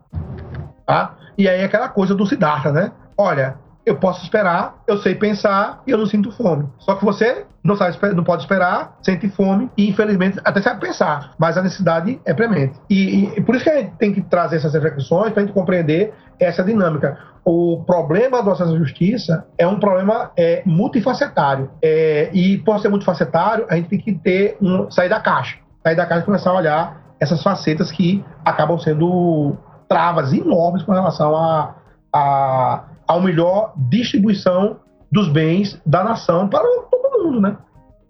[0.86, 1.16] Tá?
[1.36, 2.92] E aí é aquela coisa do Siddhartha, né?
[3.16, 6.68] Olha, eu posso esperar, eu sei pensar e eu não sinto fome.
[6.78, 11.32] Só que você não, sabe, não pode esperar, sente fome e, infelizmente, até sabe pensar,
[11.38, 12.78] mas a necessidade é premente.
[12.88, 15.54] E, e por isso que a gente tem que trazer essas reflexões para a gente
[15.54, 17.18] compreender essa dinâmica.
[17.44, 21.70] O problema do acesso à justiça é um problema é, multifacetário.
[21.82, 25.58] É, e por ser multifacetário, a gente tem que ter um, sair da caixa.
[25.82, 29.56] Sair da caixa e começar a olhar essas facetas que acabam sendo
[29.88, 31.74] travas enormes com relação a,
[32.12, 32.84] a
[33.18, 34.76] a melhor distribuição
[35.10, 37.56] dos bens da nação para todo mundo, né?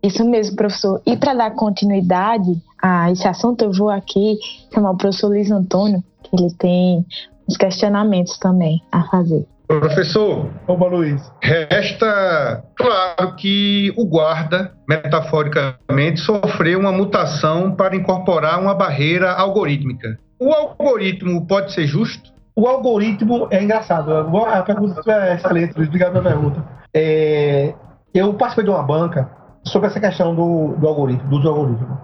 [0.03, 1.01] Isso mesmo, professor.
[1.07, 4.37] E para dar continuidade a esse assunto, eu vou aqui
[4.75, 7.07] chamar o professor Luiz Antônio, que ele tem
[7.49, 9.47] uns questionamentos também a fazer.
[9.69, 11.33] Professor, Opa, Luiz.
[11.41, 20.19] resta claro que o guarda, metaforicamente, sofreu uma mutação para incorporar uma barreira algorítmica.
[20.39, 22.32] O algoritmo pode ser justo?
[22.55, 24.13] O algoritmo é engraçado.
[24.13, 25.89] A pergunta é excelente, Luiz.
[25.89, 26.65] Obrigado pela pergunta.
[26.95, 27.75] É,
[28.13, 29.31] eu participei de uma banca
[29.65, 31.99] sobre essa questão do, do algoritmo, do algoritmo.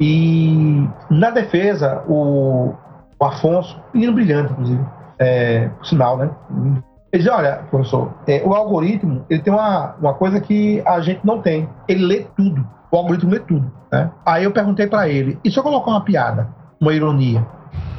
[0.00, 2.74] E na defesa, o,
[3.18, 4.82] o Afonso, menino brilhante, inclusive,
[5.18, 6.30] é, por sinal, né?
[7.12, 11.20] Ele diz, olha, professor, é, o algoritmo ele tem uma, uma coisa que a gente
[11.26, 11.68] não tem.
[11.86, 12.66] Ele lê tudo.
[12.90, 13.70] O algoritmo lê tudo.
[13.92, 14.10] Né?
[14.24, 16.48] Aí eu perguntei para ele, e se eu colocar uma piada,
[16.80, 17.44] uma ironia?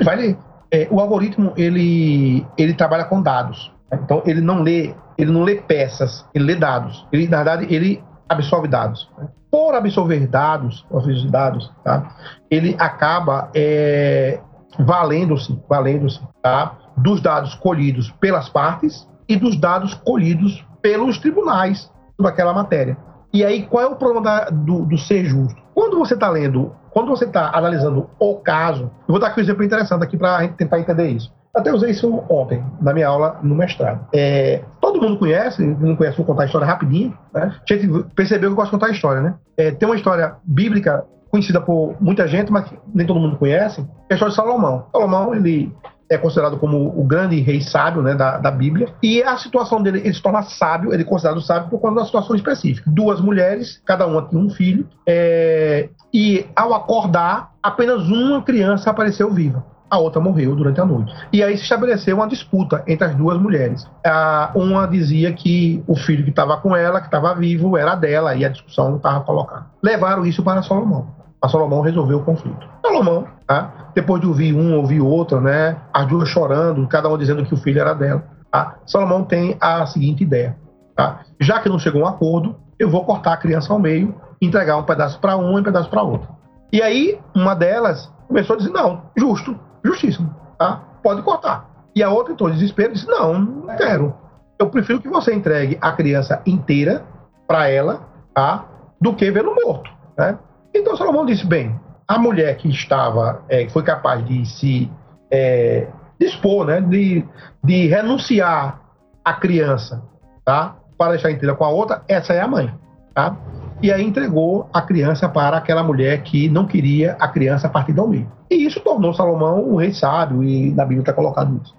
[0.02, 0.38] Vai ler.
[0.72, 3.72] É, o algoritmo ele, ele trabalha com dados.
[3.92, 4.00] Né?
[4.04, 7.06] Então ele não lê ele não lê peças, ele lê dados.
[7.12, 9.10] Ele na verdade ele absorve dados.
[9.18, 9.28] Né?
[9.52, 12.16] Por absorver dados, absorver dados, tá?
[12.50, 14.40] ele acaba é,
[14.80, 16.78] valendo-se, valendo-se, tá?
[16.98, 22.98] dos dados colhidos pelas partes e dos dados colhidos pelos tribunais sobre aquela matéria.
[23.34, 25.62] E aí, qual é o problema da, do, do ser justo?
[25.74, 29.44] Quando você está lendo quando você está analisando o caso, eu vou dar aqui um
[29.44, 31.34] exemplo interessante aqui para a gente tentar entender isso.
[31.54, 34.08] Até usei isso ontem, na minha aula no mestrado.
[34.14, 37.18] É, todo mundo conhece, não conhece, vou contar a história rapidinho.
[37.34, 37.54] Né?
[37.70, 39.36] A gente percebeu que eu gosto de contar a história, né?
[39.58, 44.14] É, tem uma história bíblica conhecida por muita gente, mas nem todo mundo conhece, é
[44.14, 44.86] a história de Salomão.
[44.92, 45.74] Salomão, ele
[46.12, 48.90] é considerado como o grande rei sábio né, da, da Bíblia.
[49.02, 52.06] E a situação dele, ele se torna sábio, ele é considerado sábio por conta da
[52.06, 52.92] situação específica.
[52.92, 59.32] Duas mulheres, cada uma tinha um filho, é, e ao acordar, apenas uma criança apareceu
[59.32, 59.64] viva.
[59.90, 61.14] A outra morreu durante a noite.
[61.32, 63.88] E aí se estabeleceu uma disputa entre as duas mulheres.
[64.06, 68.36] A, uma dizia que o filho que estava com ela, que estava vivo, era dela,
[68.36, 69.66] e a discussão estava colocada.
[69.82, 71.21] Levaram isso para Salomão.
[71.42, 72.68] A Salomão resolveu o conflito.
[72.86, 73.90] Salomão, tá?
[73.96, 75.78] depois de ouvir um, ouvir outro, né?
[75.94, 78.76] as duas chorando, cada uma dizendo que o filho era dela, tá?
[78.86, 80.56] Salomão tem a seguinte ideia:
[80.96, 81.22] tá?
[81.40, 84.78] já que não chegou a um acordo, eu vou cortar a criança ao meio, entregar
[84.78, 86.30] um pedaço para uma e um pedaço para outra.
[86.72, 90.82] E aí, uma delas começou a dizer: não, justo, justíssimo, tá?
[91.04, 91.70] pode cortar.
[91.96, 94.14] E a outra entrou em desespero e disse: não, não quero.
[94.60, 97.04] Eu prefiro que você entregue a criança inteira
[97.48, 98.02] para ela,
[98.34, 98.66] tá?
[99.02, 99.90] do que vê-lo morto.
[100.16, 100.38] Né?
[100.74, 104.92] Então Salomão disse: bem, a mulher que estava, é, foi capaz de se
[105.32, 105.88] é,
[106.20, 107.26] dispor, né, de,
[107.64, 108.82] de renunciar
[109.24, 110.04] à criança,
[110.44, 112.74] tá, para deixar inteira com a outra, essa é a mãe,
[113.14, 113.36] tá?
[113.82, 117.94] E aí entregou a criança para aquela mulher que não queria a criança a partir
[117.94, 118.32] do meio.
[118.50, 121.76] E isso tornou Salomão um rei sábio, e na Bíblia está colocado isso.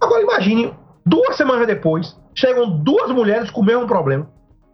[0.00, 0.72] Agora imagine,
[1.06, 4.26] duas semanas depois, chegam duas mulheres com o mesmo problema.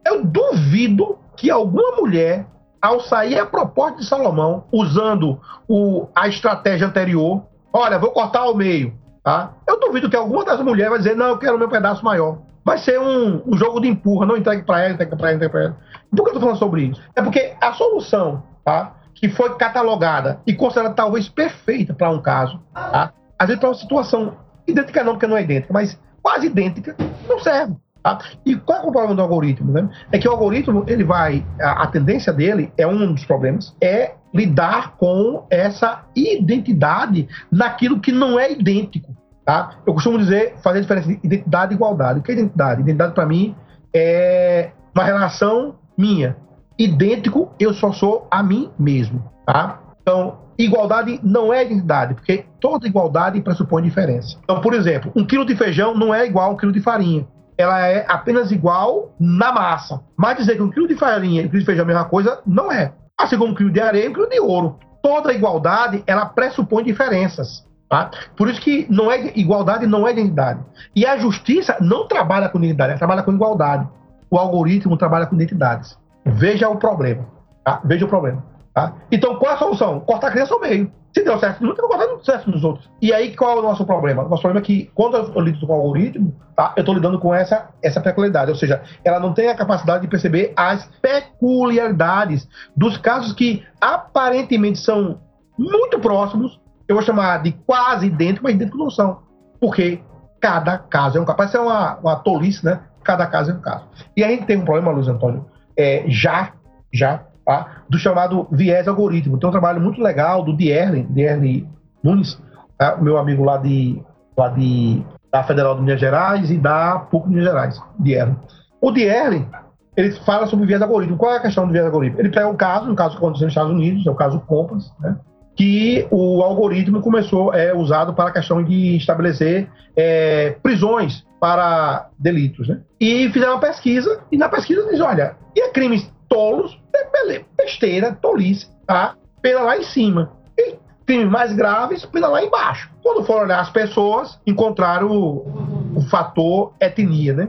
[0.06, 2.46] Eu duvido que alguma mulher
[2.84, 8.54] ao sair a proposta de Salomão, usando o, a estratégia anterior, olha, vou cortar ao
[8.54, 9.54] meio, tá?
[9.66, 12.40] Eu duvido que alguma das mulheres vai dizer, não, eu quero meu pedaço maior.
[12.62, 15.52] Vai ser um, um jogo de empurra, não entregue para ela, entregue para ela, entregue
[15.52, 15.76] para ela.
[16.14, 17.02] Por que eu tô falando sobre isso?
[17.16, 18.92] É porque a solução, tá?
[19.14, 23.14] Que foi catalogada e considerada talvez perfeita para um caso, tá?
[23.38, 26.94] Às vezes para uma situação idêntica não, porque não é idêntica, mas quase idêntica,
[27.26, 27.76] não serve.
[28.04, 28.18] Tá?
[28.44, 29.72] E qual é o problema do algoritmo?
[29.72, 29.88] Né?
[30.12, 34.12] É que o algoritmo, ele vai, a, a, tendência dele, é um dos problemas, é
[34.32, 39.16] lidar com essa identidade naquilo que não é idêntico.
[39.42, 39.78] Tá?
[39.86, 42.20] Eu costumo dizer, fazer a diferença de identidade e igualdade.
[42.20, 42.82] O que é identidade?
[42.82, 43.56] Identidade, para mim,
[43.94, 46.36] é uma relação minha.
[46.78, 49.24] Idêntico, eu só sou a mim mesmo.
[49.46, 49.80] Tá?
[50.02, 54.36] Então, igualdade não é identidade, porque toda igualdade pressupõe diferença.
[54.44, 57.26] Então, por exemplo, um quilo de feijão não é igual a um quilo de farinha.
[57.56, 60.00] Ela é apenas igual na massa.
[60.16, 62.04] Mas dizer que um quilo de farinha e um quilo de feijão é a mesma
[62.04, 62.92] coisa, não é.
[63.18, 64.78] Assim como um quilo de areia e um quilo de ouro.
[65.02, 67.64] Toda igualdade, ela pressupõe diferenças.
[67.88, 68.10] Tá?
[68.36, 70.60] Por isso que não é igualdade não é identidade.
[70.96, 73.86] E a justiça não trabalha com identidade, ela trabalha com igualdade.
[74.30, 75.96] O algoritmo trabalha com identidades.
[76.24, 77.26] Veja o problema.
[77.64, 77.80] Tá?
[77.84, 78.42] Veja o problema.
[78.74, 78.94] Tá?
[79.12, 80.00] Então, qual é a solução?
[80.00, 80.90] Cortar a criança ao meio.
[81.14, 82.90] Se deu certo, não tem que cortar certo nos outros.
[83.00, 84.24] E aí, qual é o nosso problema?
[84.24, 86.72] O nosso problema é que, quando eu lido com o algoritmo, tá?
[86.76, 88.50] eu estou lidando com essa, essa peculiaridade.
[88.50, 94.80] Ou seja, ela não tem a capacidade de perceber as peculiaridades dos casos que aparentemente
[94.80, 95.20] são
[95.56, 99.22] muito próximos, eu vou chamar de quase idênticos, mas idênticos não são.
[99.60, 100.00] Porque
[100.40, 101.36] cada caso é um caso.
[101.36, 102.80] Parece uma, uma tolice, né?
[103.02, 103.86] Cada caso é um caso.
[104.16, 105.46] E a gente tem um problema, Luiz Antônio,
[105.76, 106.52] é, já,
[106.92, 107.82] já, tá?
[107.88, 109.38] do chamado viés algoritmo.
[109.38, 111.68] Tem um trabalho muito legal do Dierle, Dierle
[112.02, 112.40] Nunes,
[112.78, 112.96] tá?
[112.96, 114.00] meu amigo lá de,
[114.36, 118.36] lá de da Federal de Minas Gerais e da PUC de Minas Gerais, Dierle.
[118.80, 119.48] O Dierle,
[119.96, 121.16] ele fala sobre viés algoritmo.
[121.16, 122.20] Qual é a questão do viés algoritmo?
[122.20, 124.92] Ele pega um caso, um caso que aconteceu nos Estados Unidos, é o caso Compass,
[125.00, 125.16] né?
[125.56, 132.68] que o algoritmo começou é usado para a questão de estabelecer é, prisões para delitos,
[132.68, 132.80] né?
[133.00, 138.12] E fizeram uma pesquisa e na pesquisa diz, olha, e é crimes tolos, é besteira,
[138.20, 139.16] tolice, tá?
[139.42, 140.32] Pena lá em cima.
[140.58, 140.76] E
[141.06, 142.90] crimes mais graves, pena lá embaixo.
[143.02, 147.48] Quando foram olhar as pessoas, encontraram o, o fator etnia, né?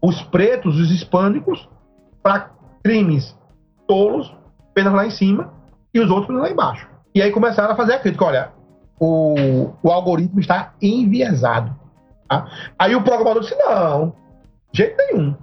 [0.00, 1.68] Os pretos, os hispânicos,
[2.22, 2.50] para
[2.82, 3.36] crimes
[3.86, 4.32] tolos,
[4.74, 5.52] pena lá em cima,
[5.92, 6.88] e os outros pena lá embaixo.
[7.14, 8.52] E aí começaram a fazer a crítica, olha,
[9.00, 11.74] o, o algoritmo está enviesado.
[12.28, 12.46] Tá?
[12.78, 14.12] Aí o programador disse, não,
[14.72, 15.34] jeito nenhum.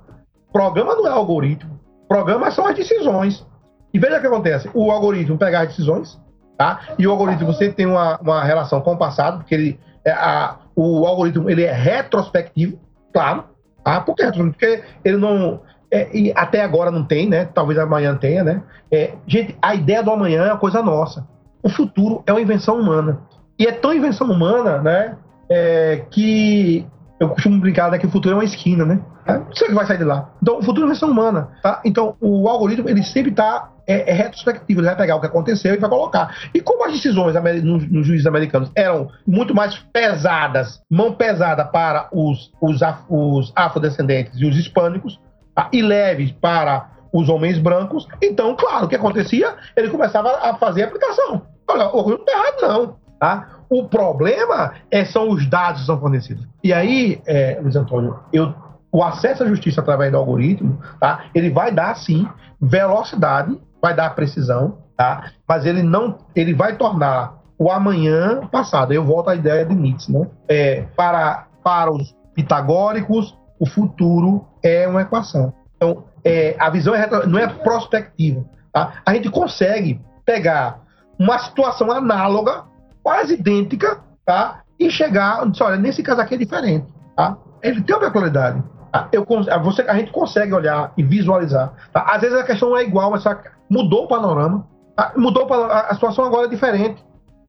[0.53, 1.74] Programa não é algoritmo.
[2.07, 3.45] Programa são as decisões.
[3.93, 4.69] E veja o que acontece.
[4.73, 6.19] O algoritmo pega as decisões,
[6.57, 6.81] tá?
[6.99, 10.57] E o algoritmo sempre tem uma, uma relação com o passado, porque ele, é, a,
[10.75, 12.77] o algoritmo ele é retrospectivo,
[13.13, 13.45] claro.
[13.83, 14.01] Tá?
[14.01, 15.61] Por que Porque ele não.
[15.91, 17.45] É, e até agora não tem, né?
[17.45, 18.63] Talvez amanhã tenha, né?
[18.91, 21.25] É, gente, a ideia do amanhã é uma coisa nossa.
[21.61, 23.21] O futuro é uma invenção humana.
[23.57, 25.15] E é tão invenção humana, né?
[25.47, 26.85] É, que
[27.19, 28.99] eu costumo brincar né, que o futuro é uma esquina, né?
[29.25, 30.29] É, não sei o que vai sair de lá.
[30.41, 31.81] Então, o futuro é uma humana, tá?
[31.83, 35.73] Então, o algoritmo, ele sempre está é, é, retrospectivo, ele vai pegar o que aconteceu
[35.73, 36.35] e vai colocar.
[36.53, 42.51] E como as decisões nos, juízes americanos eram muito mais pesadas, mão pesada para os,
[42.61, 45.19] os, os afrodescendentes e os hispânicos,
[45.55, 45.69] tá?
[45.71, 49.55] e leves para os homens brancos, então, claro, o que acontecia?
[49.75, 51.43] Ele começava a fazer a aplicação.
[51.67, 53.05] Olha, o não está errado, não.
[53.19, 53.47] Tá?
[53.69, 56.45] O problema é, são os dados que são fornecidos.
[56.63, 58.53] E aí, é, Luiz Antônio, eu,
[58.95, 61.25] o acesso à justiça através do algoritmo, tá?
[61.35, 62.25] ele vai dar, sim,
[62.61, 65.31] velocidade, vai dar precisão, tá?
[65.45, 68.93] mas ele não ele vai tornar o amanhã passado.
[68.93, 70.13] Eu volto à ideia de Nietzsche.
[70.13, 70.25] Né?
[70.47, 75.53] É, para, para os pitagóricos, o futuro é uma equação.
[75.75, 78.45] Então, é, a visão é, não é prospectiva.
[78.71, 78.93] Tá?
[79.05, 80.79] A gente consegue pegar
[81.19, 82.63] uma situação análoga,
[83.03, 84.61] quase idêntica, tá?
[84.79, 87.37] E chegar, olha, nesse caso aqui é diferente, tá?
[87.61, 88.63] Ele tem uma peculiaridade.
[89.11, 89.25] Eu,
[89.63, 91.73] você, a gente consegue olhar e visualizar.
[91.91, 92.05] Tá?
[92.07, 93.23] Às vezes a questão é igual, mas
[93.69, 94.67] mudou o panorama.
[94.95, 95.13] Tá?
[95.15, 97.03] Mudou a situação agora é diferente.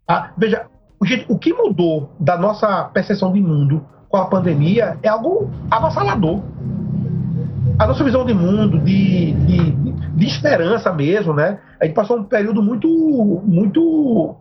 [0.06, 0.32] Tá?
[0.36, 0.66] Veja,
[1.00, 6.42] o, o que mudou da nossa percepção de mundo com a pandemia é algo avassalador
[7.78, 11.58] a nossa visão de mundo, de, de, de, esperança mesmo, né?
[11.80, 12.88] A gente passou um período muito,
[13.44, 14.36] muito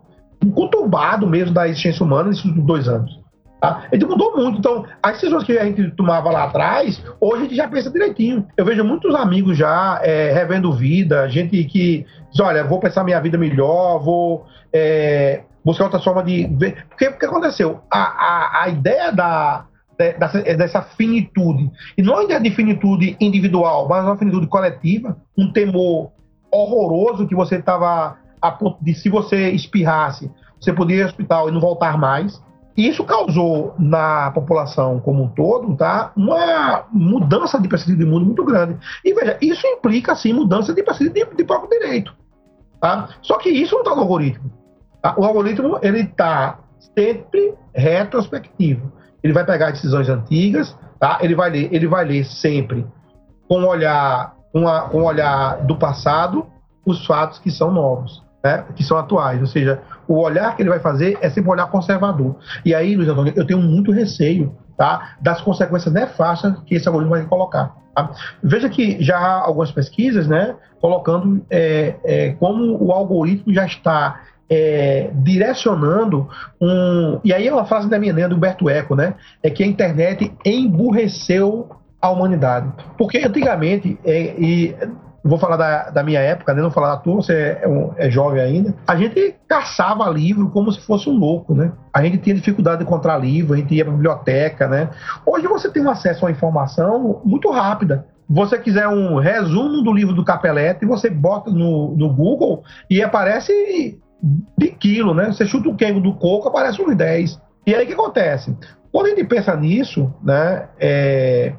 [0.54, 3.20] conturbado mesmo da existência humana nesses dois anos.
[3.66, 3.88] Tá?
[3.92, 4.58] Gente mudou muito.
[4.58, 8.46] Então, as decisões que a gente tomava lá atrás, hoje a gente já pensa direitinho.
[8.56, 13.20] Eu vejo muitos amigos já é, revendo vida, gente que diz: olha, vou pensar minha
[13.20, 16.86] vida melhor, vou é, buscar outra forma de ver.
[16.88, 17.80] Porque o que aconteceu?
[17.90, 19.66] A, a, a ideia da,
[19.98, 21.70] dessa, dessa finitude.
[21.96, 26.12] E não ideia de finitude individual, mas uma finitude coletiva, um temor
[26.50, 31.48] horroroso que você estava a ponto de, se você espirrasse, você podia ir ao hospital
[31.48, 32.40] e não voltar mais.
[32.76, 38.26] E isso causou na população como um todo, tá, uma mudança de perspectiva de mundo
[38.26, 38.76] muito grande.
[39.04, 42.14] E veja, isso implica, sim, mudança de perspectiva de, de próprio direito.
[42.80, 43.08] Tá?
[43.22, 44.52] Só que isso não está no algoritmo.
[45.00, 45.14] Tá?
[45.16, 46.58] O algoritmo, ele está
[46.94, 48.92] sempre retrospectivo.
[49.22, 51.18] Ele vai pegar decisões antigas, tá?
[51.20, 52.86] Ele vai ler, ele vai ler sempre
[53.48, 56.46] com olhar, com, olhar do passado,
[56.84, 58.64] os fatos que são novos, né?
[58.76, 59.40] Que são atuais.
[59.40, 62.36] Ou seja, o olhar que ele vai fazer é sempre um olhar conservador.
[62.64, 65.16] E aí, Luiz Antônio, eu tenho muito receio, tá?
[65.20, 67.74] Das consequências nefastas que esse algoritmo vai colocar.
[67.94, 68.10] Tá?
[68.42, 70.54] Veja que já há algumas pesquisas, né?
[70.80, 76.28] Colocando é, é, como o algoritmo já está é, direcionando
[76.60, 77.18] um.
[77.24, 79.14] E aí é uma frase da minha né, do Humberto Eco, né?
[79.42, 81.68] É que a internet emburreceu
[82.00, 82.70] a humanidade.
[82.96, 84.76] Porque antigamente, é, e
[85.26, 86.62] vou falar da, da minha época, né?
[86.62, 90.70] não falar da tua, você é, é, é, jovem ainda, a gente caçava livro como
[90.72, 91.72] se fosse um louco, né?
[91.92, 94.90] A gente tinha dificuldade de encontrar livro, a gente ia para a biblioteca, né?
[95.24, 98.06] Hoje você tem um acesso uma informação muito rápida.
[98.28, 104.00] Você quiser um resumo do livro do Capelete, você bota no, no Google e aparece
[104.58, 105.26] de quilo, né?
[105.26, 107.40] Você chuta o quengo do coco, aparece uns 10.
[107.66, 108.56] E aí o que acontece?
[108.92, 110.68] Quando a gente pensa nisso, né?
[110.80, 111.52] É,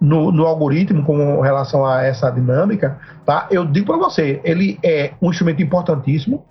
[0.00, 3.46] no, no, algoritmo com relação a essa dinâmica, tá?
[3.50, 6.44] Eu digo para você, ele é um instrumento importantíssimo,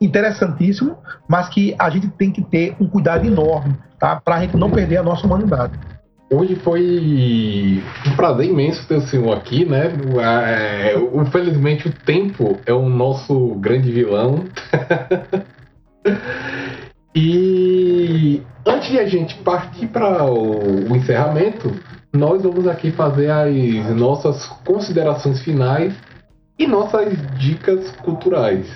[0.00, 0.96] interessantíssimo,
[1.28, 4.20] mas que a gente tem que ter um cuidado enorme, tá?
[4.20, 5.78] Para a gente não perder a nossa humanidade.
[6.28, 9.92] Hoje foi um prazer imenso ter o senhor aqui, né?
[10.20, 14.44] É, infelizmente o tempo é o nosso grande vilão.
[17.14, 21.72] e antes de a gente partir para o encerramento,
[22.16, 25.94] nós vamos aqui fazer as nossas considerações finais
[26.58, 28.66] e nossas dicas culturais.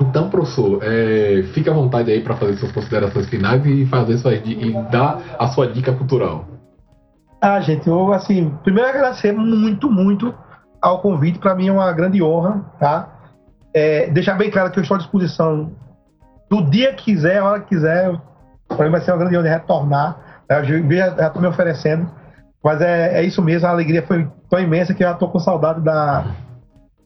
[0.00, 4.40] Então, professor, é, fique à vontade aí para fazer suas considerações finais e fazer suas,
[4.44, 6.44] e dar a sua dica cultural.
[7.40, 10.34] Ah, gente, eu assim, primeiro agradecer muito, muito
[10.80, 11.38] ao convite.
[11.38, 13.08] Para mim é uma grande honra, tá?
[13.74, 15.72] É, deixar bem claro que eu estou à disposição
[16.50, 18.20] do dia que quiser, a hora que quiser.
[18.68, 20.16] Para mim vai ser uma grande honra retornar.
[20.48, 22.10] Eu já estou me oferecendo
[22.62, 25.38] mas é, é isso mesmo, a alegria foi tão imensa que eu já tô com
[25.38, 26.24] saudade da,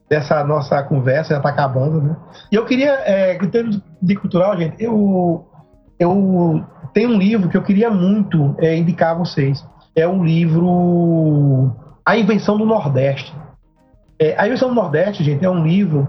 [0.09, 2.15] dessa nossa conversa, já tá acabando, né?
[2.51, 5.45] E eu queria, é, em termos de cultural, gente, eu,
[5.99, 9.65] eu tenho um livro que eu queria muito é, indicar a vocês.
[9.95, 13.35] É o livro A Invenção do Nordeste.
[14.19, 16.07] É, a Invenção do Nordeste, gente, é um livro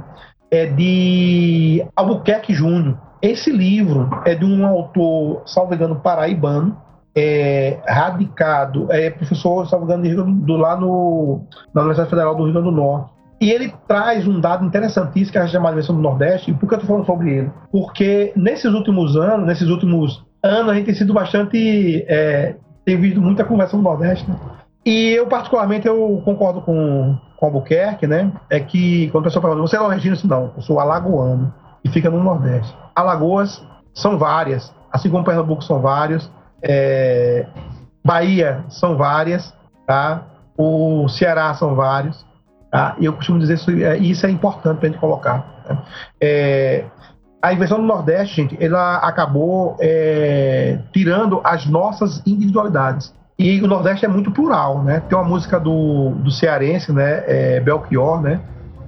[0.51, 2.99] é, de Albuquerque Júnior.
[3.21, 6.77] Esse livro é de um autor, salvo engano, paraibano,
[7.19, 11.43] é, radicado, é professor, se engano, do, lá no,
[11.75, 13.13] na Universidade Federal do Rio Grande do Norte.
[13.41, 16.51] E ele traz um dado interessantíssimo que é a chamada Invenção do Nordeste.
[16.51, 17.51] E por que eu estou falando sobre ele?
[17.71, 22.05] Porque nesses últimos anos, nesses últimos anos, a gente tem sido bastante.
[22.09, 24.29] É, tem visto muita conversa no Nordeste.
[24.29, 24.37] Né?
[24.85, 28.33] E eu, particularmente, eu concordo com, com Albuquerque, né?
[28.51, 31.53] É que quando a pessoa fala, você é nordestino, assim, não, eu sou alagoano
[31.85, 32.75] e fica no Nordeste.
[32.97, 33.65] Alagoas
[33.95, 36.31] são várias, assim como Pernambuco são vários.
[36.63, 37.47] É,
[38.05, 39.55] Bahia são várias,
[39.87, 40.23] tá?
[40.57, 42.25] O Ceará são vários,
[42.71, 42.97] tá?
[42.99, 45.65] E eu costumo dizer isso, é, isso é importante para a gente colocar.
[45.69, 45.79] Né?
[46.21, 46.85] É,
[47.41, 53.15] a invenção do Nordeste, gente, ela acabou é, tirando as nossas individualidades.
[53.39, 55.01] E o Nordeste é muito plural, né?
[55.09, 57.23] Tem uma música do, do cearense, né?
[57.29, 58.41] É, Belchior, né?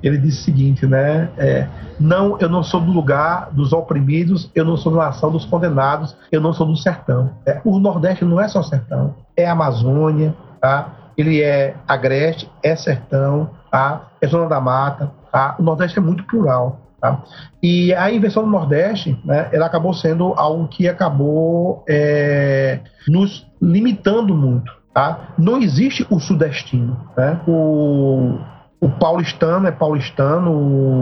[0.03, 1.28] Ele disse o seguinte, né?
[1.36, 1.66] É,
[1.98, 6.16] não, eu não sou do lugar dos oprimidos, eu não sou da nação dos condenados,
[6.30, 7.30] eu não sou do sertão.
[7.46, 10.94] É, o Nordeste não é só sertão, é Amazônia, tá?
[11.16, 14.09] Ele é agreste, é sertão, tá?
[14.20, 15.57] É zona da mata, tá?
[15.59, 16.80] O Nordeste é muito plural.
[17.01, 17.22] Tá?
[17.62, 24.34] E a invenção do Nordeste, né, ela acabou sendo algo que acabou é, nos limitando
[24.34, 24.70] muito.
[24.92, 25.32] Tá?
[25.38, 27.01] Não existe o sudestino.
[27.16, 27.40] Né?
[27.46, 28.38] O,
[28.81, 30.51] o paulistano é paulistano,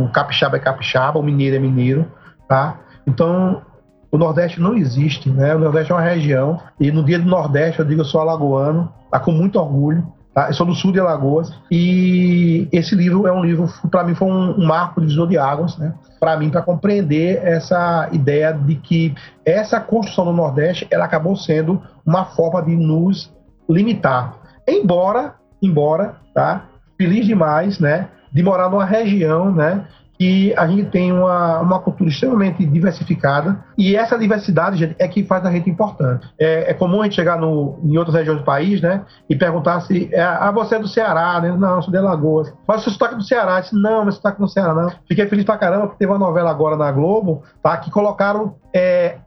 [0.04, 2.10] o capixaba é capixaba, o mineiro é mineiro,
[2.48, 2.80] tá?
[3.06, 3.62] Então,
[4.10, 5.54] o Nordeste não existe, né?
[5.54, 8.92] O Nordeste é uma região, e no dia do Nordeste eu digo eu sou alagoano,
[9.10, 9.20] tá?
[9.20, 10.04] Com muito orgulho,
[10.34, 10.48] tá?
[10.48, 14.28] Eu sou do sul de Alagoas, e esse livro é um livro, para mim, foi
[14.28, 15.94] um, um marco divisor de águas, né?
[16.18, 19.14] Para mim, para compreender essa ideia de que
[19.44, 23.32] essa construção do Nordeste, ela acabou sendo uma forma de nos
[23.70, 24.34] limitar.
[24.66, 26.64] Embora, embora, tá?
[26.98, 29.86] Feliz demais, né, de morar numa região, né,
[30.18, 35.22] que a gente tem uma, uma cultura extremamente diversificada e essa diversidade gente, é que
[35.22, 36.28] faz a gente importante.
[36.36, 39.80] É, é, comum a gente chegar no, em outras regiões do país, né, e perguntar
[39.82, 41.56] se é, ah, você é do Ceará, né?
[41.56, 42.52] Não, sou de Alagoas.
[42.66, 43.58] Mas você sotaque do Ceará?
[43.58, 44.90] Eu disse, não, meu sotaque do Ceará não.
[45.06, 49.18] Fiquei feliz pra caramba porque teve uma novela agora na Globo, tá, que colocaram é,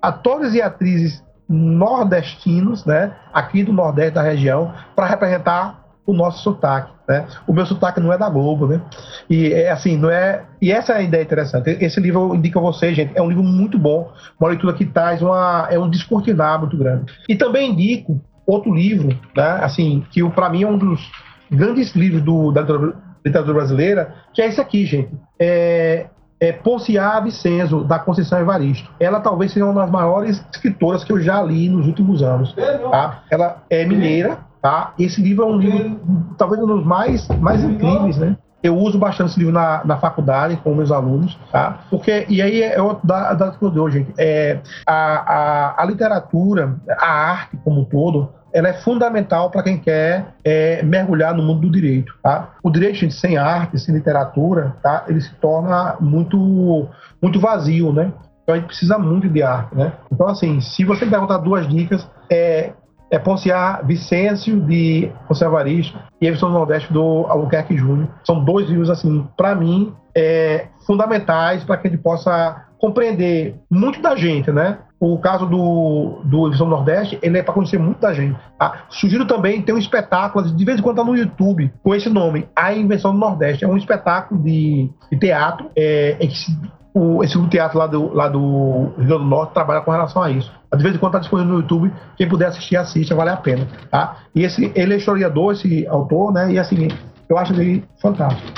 [0.00, 6.92] atores e atrizes nordestinos, né, aqui do Nordeste da região, para representar o nosso sotaque,
[7.08, 7.26] né?
[7.46, 8.80] O meu sotaque não é da Globo, né?
[9.28, 10.44] E é assim, não é.
[10.62, 11.70] E essa é a ideia interessante.
[11.80, 13.12] Esse livro eu indico a vocês, gente.
[13.16, 17.12] É um livro muito bom, uma leitura que traz uma é um descortinar muito grande.
[17.28, 19.58] E também indico outro livro, né?
[19.62, 21.10] Assim, que para mim é um dos
[21.50, 25.10] grandes livros do, da literatura brasileira, que é esse aqui, gente.
[25.38, 26.06] É,
[26.38, 28.90] é Ponciá Vicenzo, da Conceição Evaristo.
[29.00, 32.54] Ela talvez seja uma das maiores escritoras que eu já li nos últimos anos.
[32.54, 33.22] Tá?
[33.30, 34.94] Ela é mineira, Tá?
[34.98, 36.00] Esse livro é um livro,
[36.36, 38.36] talvez um dos mais, mais incríveis, né?
[38.60, 41.82] Eu uso bastante esse livro na, na faculdade com meus alunos, tá?
[41.88, 44.12] Porque, e aí é outro dado que eu dou, gente.
[44.18, 49.78] É, a, a, a literatura, a arte como um todo, ela é fundamental para quem
[49.78, 52.12] quer é, mergulhar no mundo do direito.
[52.20, 52.48] Tá?
[52.60, 55.04] O direito, gente, sem arte, sem literatura, tá?
[55.06, 56.88] ele se torna muito,
[57.22, 58.12] muito vazio, né?
[58.42, 59.92] Então a gente precisa muito de arte, né?
[60.10, 62.72] Então, assim, se você perguntar duas dicas, é,
[63.10, 68.08] é Ponciar Vicêncio, de Conservarista, e Everson Nordeste, do Albuquerque Júnior.
[68.24, 74.14] São dois livros, assim, para mim, é, fundamentais para que gente possa compreender muito da
[74.16, 74.78] gente, né?
[74.98, 78.38] O caso do, do Visão Nordeste, ele é para conhecer muito da gente.
[78.58, 78.84] Tá?
[78.88, 82.48] Sugiro também ter um espetáculo, de vez em quando tá no YouTube, com esse nome,
[82.56, 83.64] A Invenção do Nordeste.
[83.64, 86.58] É um espetáculo de, de teatro é, em que se,
[86.96, 90.30] o, esse teatro lá do, lá do Rio Grande do Norte trabalha com relação a
[90.30, 90.50] isso.
[90.74, 93.68] De vez em quando está disponível no YouTube, quem puder assistir, assista, vale a pena.
[93.90, 94.16] Tá?
[94.34, 96.52] E esse, ele é historiador, esse autor, né?
[96.52, 96.88] E assim,
[97.28, 98.50] eu acho ele fantástico.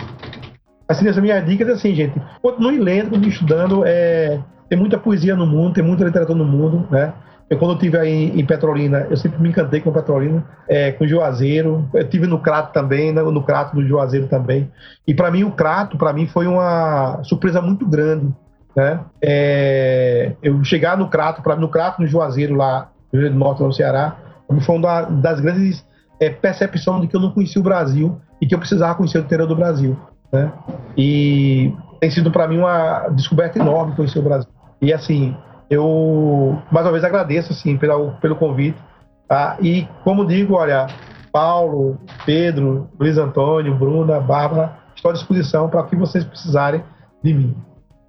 [0.89, 4.39] Assim, essa minha dica é assim, gente, continue lendo, estudando, é,
[4.69, 7.13] tem muita poesia no mundo, tem muita literatura no mundo, né?
[7.51, 11.07] Eu, quando eu estive aí em Petrolina, eu sempre me encantei com Petrolina, é, com
[11.07, 11.89] Juazeiro.
[11.95, 14.71] Eu estive no Crato também, né, no Crato do Juazeiro também.
[15.07, 18.35] E para mim, o Crato, para mim, foi uma surpresa muito grande.
[18.77, 19.01] Né?
[19.23, 23.63] É, eu chegar no Crato, para no Crato, no Juazeiro, lá no Rio do Norte,
[23.63, 24.17] no Ceará,
[24.61, 25.85] foi uma das grandes
[26.21, 29.23] é, percepções de que eu não conhecia o Brasil e que eu precisava conhecer o
[29.23, 29.97] interior do Brasil.
[30.33, 30.53] Né?
[30.97, 34.51] E tem sido para mim uma descoberta enorme conhecer o Brasil.
[34.81, 35.37] E assim,
[35.71, 38.79] eu mais uma vez agradeço assim pelo, pelo convite.
[39.27, 39.59] Tá?
[39.61, 40.87] E como digo, olha,
[41.31, 46.83] Paulo, Pedro, Luiz Antônio, Bruna, Bárbara, estou à disposição para o que vocês precisarem
[47.23, 47.57] de mim.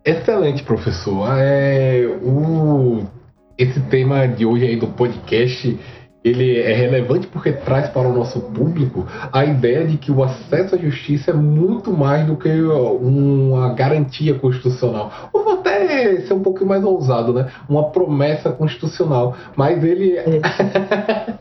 [0.05, 1.27] Excelente, professor.
[1.37, 3.05] É, o,
[3.57, 5.77] esse tema de hoje aí do podcast
[6.23, 10.75] ele é relevante porque traz para o nosso público a ideia de que o acesso
[10.75, 15.11] à justiça é muito mais do que uma garantia constitucional.
[15.31, 17.47] Ou vou até ser um pouquinho mais ousado, né?
[17.69, 19.35] Uma promessa constitucional.
[19.55, 20.41] Mas ele é.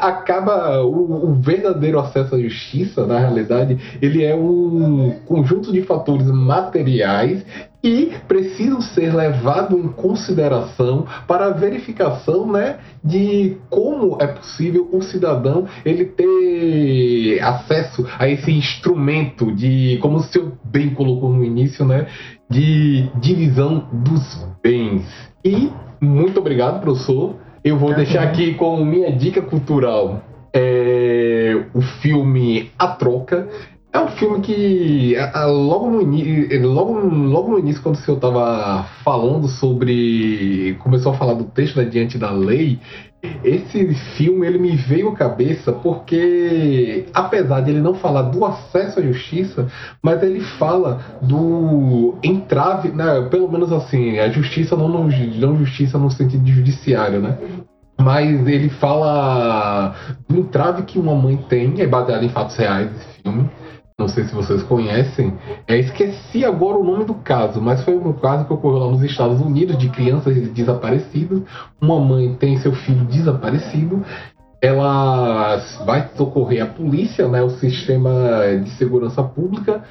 [0.00, 6.26] acaba o, o, verdadeiro acesso à justiça, na realidade, ele é um conjunto de fatores
[6.26, 7.44] materiais
[7.82, 15.00] e precisam ser levados em consideração para a verificação né, de como é possível um
[15.00, 21.84] cidadão ele ter acesso a esse instrumento de, como o senhor bem colocou no início,
[21.84, 22.06] né,
[22.48, 25.04] de divisão dos bens.
[25.44, 27.36] E muito obrigado, professor.
[27.64, 30.22] Eu vou deixar aqui com minha dica cultural.
[30.54, 33.48] É, o filme A Troca,
[33.92, 35.16] é um filme que
[35.46, 40.76] logo no, logo, logo no início, quando o senhor estava falando sobre.
[40.80, 42.80] começou a falar do texto da Diante da Lei,
[43.44, 48.98] esse filme ele me veio à cabeça porque, apesar de ele não falar do acesso
[48.98, 49.68] à justiça,
[50.02, 55.98] mas ele fala do entrave, né, pelo menos assim, a justiça não, não, não justiça
[55.98, 57.36] no sentido de judiciário, né?
[58.00, 59.94] Mas ele fala
[60.26, 63.50] do entrave que uma mãe tem, é baseado em fatos reais esse filme
[63.98, 65.34] não sei se vocês conhecem,
[65.66, 69.02] é, esqueci agora o nome do caso, mas foi um caso que ocorreu lá nos
[69.02, 71.42] Estados Unidos de crianças desaparecidas.
[71.80, 74.04] Uma mãe tem seu filho desaparecido,
[74.60, 78.10] ela vai socorrer a polícia, né, o sistema
[78.62, 79.82] de segurança pública,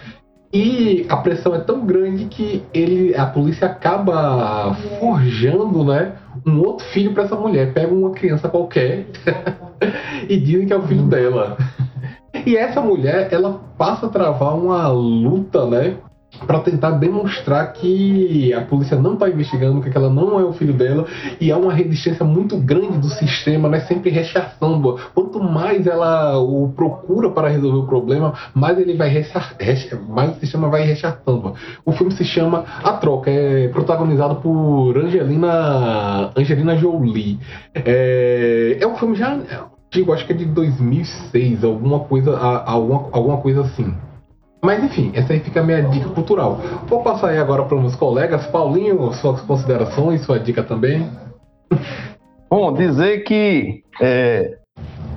[0.53, 6.13] e a pressão é tão grande que ele, a polícia acaba forjando, né,
[6.45, 7.73] um outro filho para essa mulher.
[7.73, 9.07] Pega uma criança qualquer
[10.27, 11.57] e dizem que é o filho dela.
[12.45, 15.97] E essa mulher, ela passa a travar uma luta, né?
[16.45, 20.73] para tentar demonstrar que a polícia não está investigando, que ela não é o filho
[20.73, 21.05] dela,
[21.39, 24.97] e há uma resistência muito grande do sistema, né, sempre rechaçando.
[25.13, 29.55] Quanto mais ela o procura para resolver o problema, mais ele vai rechar,
[30.07, 31.53] mais o sistema vai rechaçando.
[31.85, 37.39] O filme se chama A Troca, é protagonizado por Angelina Angelina Jolie.
[37.75, 39.37] É, é um filme já
[39.91, 43.93] antigo, acho que é de 2006, alguma coisa, alguma, alguma coisa assim.
[44.63, 46.61] Mas enfim, essa aí fica a minha dica cultural.
[46.87, 48.47] Vou passar aí agora para meus colegas.
[48.47, 51.09] Paulinho, suas considerações, sua dica também.
[52.49, 54.57] Bom, dizer que é,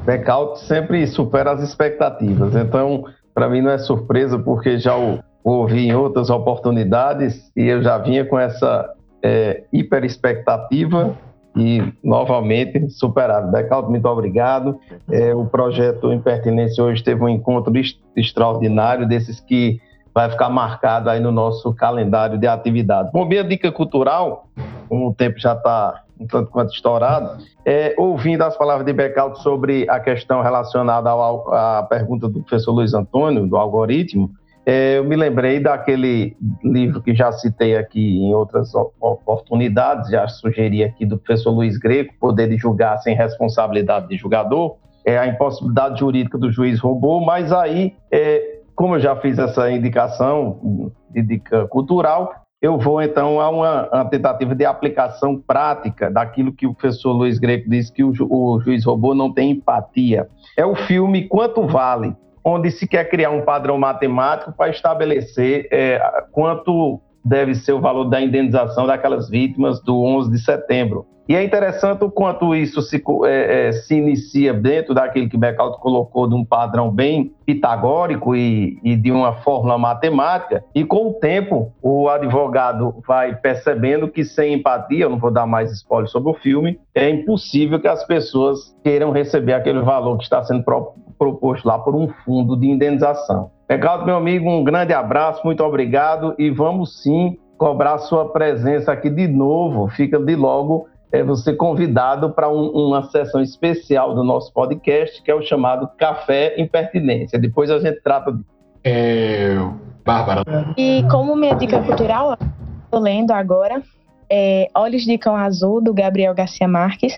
[0.05, 2.57] Backout sempre supera as expectativas.
[2.57, 7.83] Então, para mim não é surpresa, porque já o ouvi em outras oportunidades e eu
[7.83, 8.91] já vinha com essa
[9.23, 11.15] é, hiper expectativa
[11.57, 13.51] e novamente superado.
[13.51, 14.79] Becaldo, muito obrigado.
[15.11, 17.73] É, o projeto Impertinência hoje teve um encontro
[18.17, 19.81] extraordinário, desses que
[20.13, 23.11] vai ficar marcado aí no nosso calendário de atividades.
[23.13, 24.47] Bom, minha dica cultural,
[24.89, 29.39] como o tempo já está um tanto quanto estourado, é, ouvindo as palavras de Becaldo
[29.39, 34.31] sobre a questão relacionada à pergunta do professor Luiz Antônio, do algoritmo,
[34.67, 41.05] eu me lembrei daquele livro que já citei aqui em outras oportunidades, já sugeri aqui
[41.05, 46.39] do professor Luiz Greco, Poder de Julgar Sem Responsabilidade de Julgador, é a impossibilidade jurídica
[46.39, 52.45] do juiz robô, mas aí, é, como eu já fiz essa indicação de dica cultural,
[52.63, 57.39] eu vou então a uma, uma, tentativa de aplicação prática daquilo que o professor Luiz
[57.39, 60.27] Greco disse que o, ju, o juiz robô não tem empatia.
[60.57, 65.99] É o filme Quanto Vale, onde se quer criar um padrão matemático para estabelecer é,
[66.31, 71.07] quanto deve ser o valor da indenização daquelas vítimas do 11 de setembro.
[71.27, 75.81] E é interessante o quanto isso se, é, é, se inicia dentro daquilo que Beckhout
[75.81, 80.63] colocou de um padrão bem pitagórico e, e, de uma fórmula matemática.
[80.75, 85.47] E com o tempo, o advogado vai percebendo que sem empatia, eu não vou dar
[85.47, 90.25] mais spoiler sobre o filme, é impossível que as pessoas queiram receber aquele valor que
[90.25, 93.51] está sendo pro, proposto lá por um fundo de indenização.
[93.69, 99.09] Beckhout, meu amigo, um grande abraço, muito obrigado e vamos sim cobrar sua presença aqui
[99.09, 99.89] de novo.
[99.89, 105.31] Fica de logo é você convidado para um, uma sessão especial do nosso podcast, que
[105.31, 107.39] é o chamado Café Impertinência.
[107.39, 108.43] Depois a gente trata de.
[108.83, 109.57] É...
[110.05, 110.43] Bárbara.
[110.77, 112.37] E como minha dica cultural,
[112.85, 113.81] estou lendo agora.
[114.29, 117.17] É Olhos de Cão Azul, do Gabriel Garcia Marques.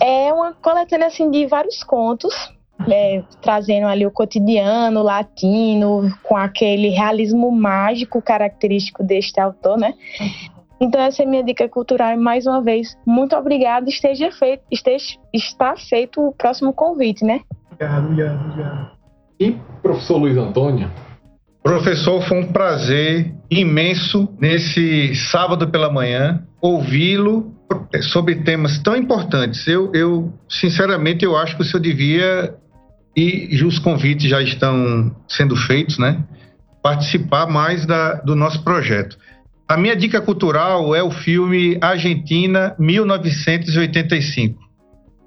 [0.00, 2.32] É uma coletânea assim, de vários contos,
[2.88, 9.94] é, trazendo ali o cotidiano latino, com aquele realismo mágico característico deste autor, né?
[10.80, 12.16] Então essa é minha dica cultural.
[12.18, 13.88] Mais uma vez, muito obrigada.
[13.88, 17.40] Esteja feito, esteja, está feito o próximo convite, né?
[17.72, 18.90] Obrigado, obrigado, obrigado.
[19.38, 20.90] E professor Luiz Antônio?
[21.62, 27.54] Professor, foi um prazer imenso nesse sábado pela manhã ouvi-lo
[28.02, 29.66] sobre temas tão importantes.
[29.66, 32.54] Eu, eu, sinceramente, eu acho que o senhor devia
[33.16, 36.22] e os convites já estão sendo feitos, né?
[36.82, 39.18] Participar mais da, do nosso projeto.
[39.68, 44.58] A minha dica cultural é o filme Argentina 1985.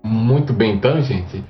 [0.03, 1.43] Muito bem, então, gente.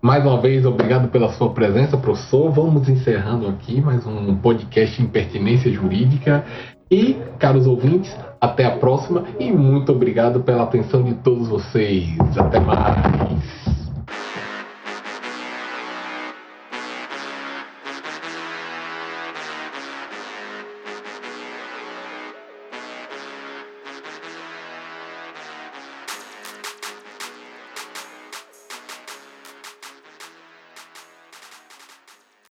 [0.00, 2.50] Mais uma vez, obrigado pela sua presença, professor.
[2.50, 6.44] Vamos encerrando aqui mais um podcast Impertinência Jurídica.
[6.90, 12.16] E, caros ouvintes, até a próxima e muito obrigado pela atenção de todos vocês.
[12.36, 13.71] Até mais.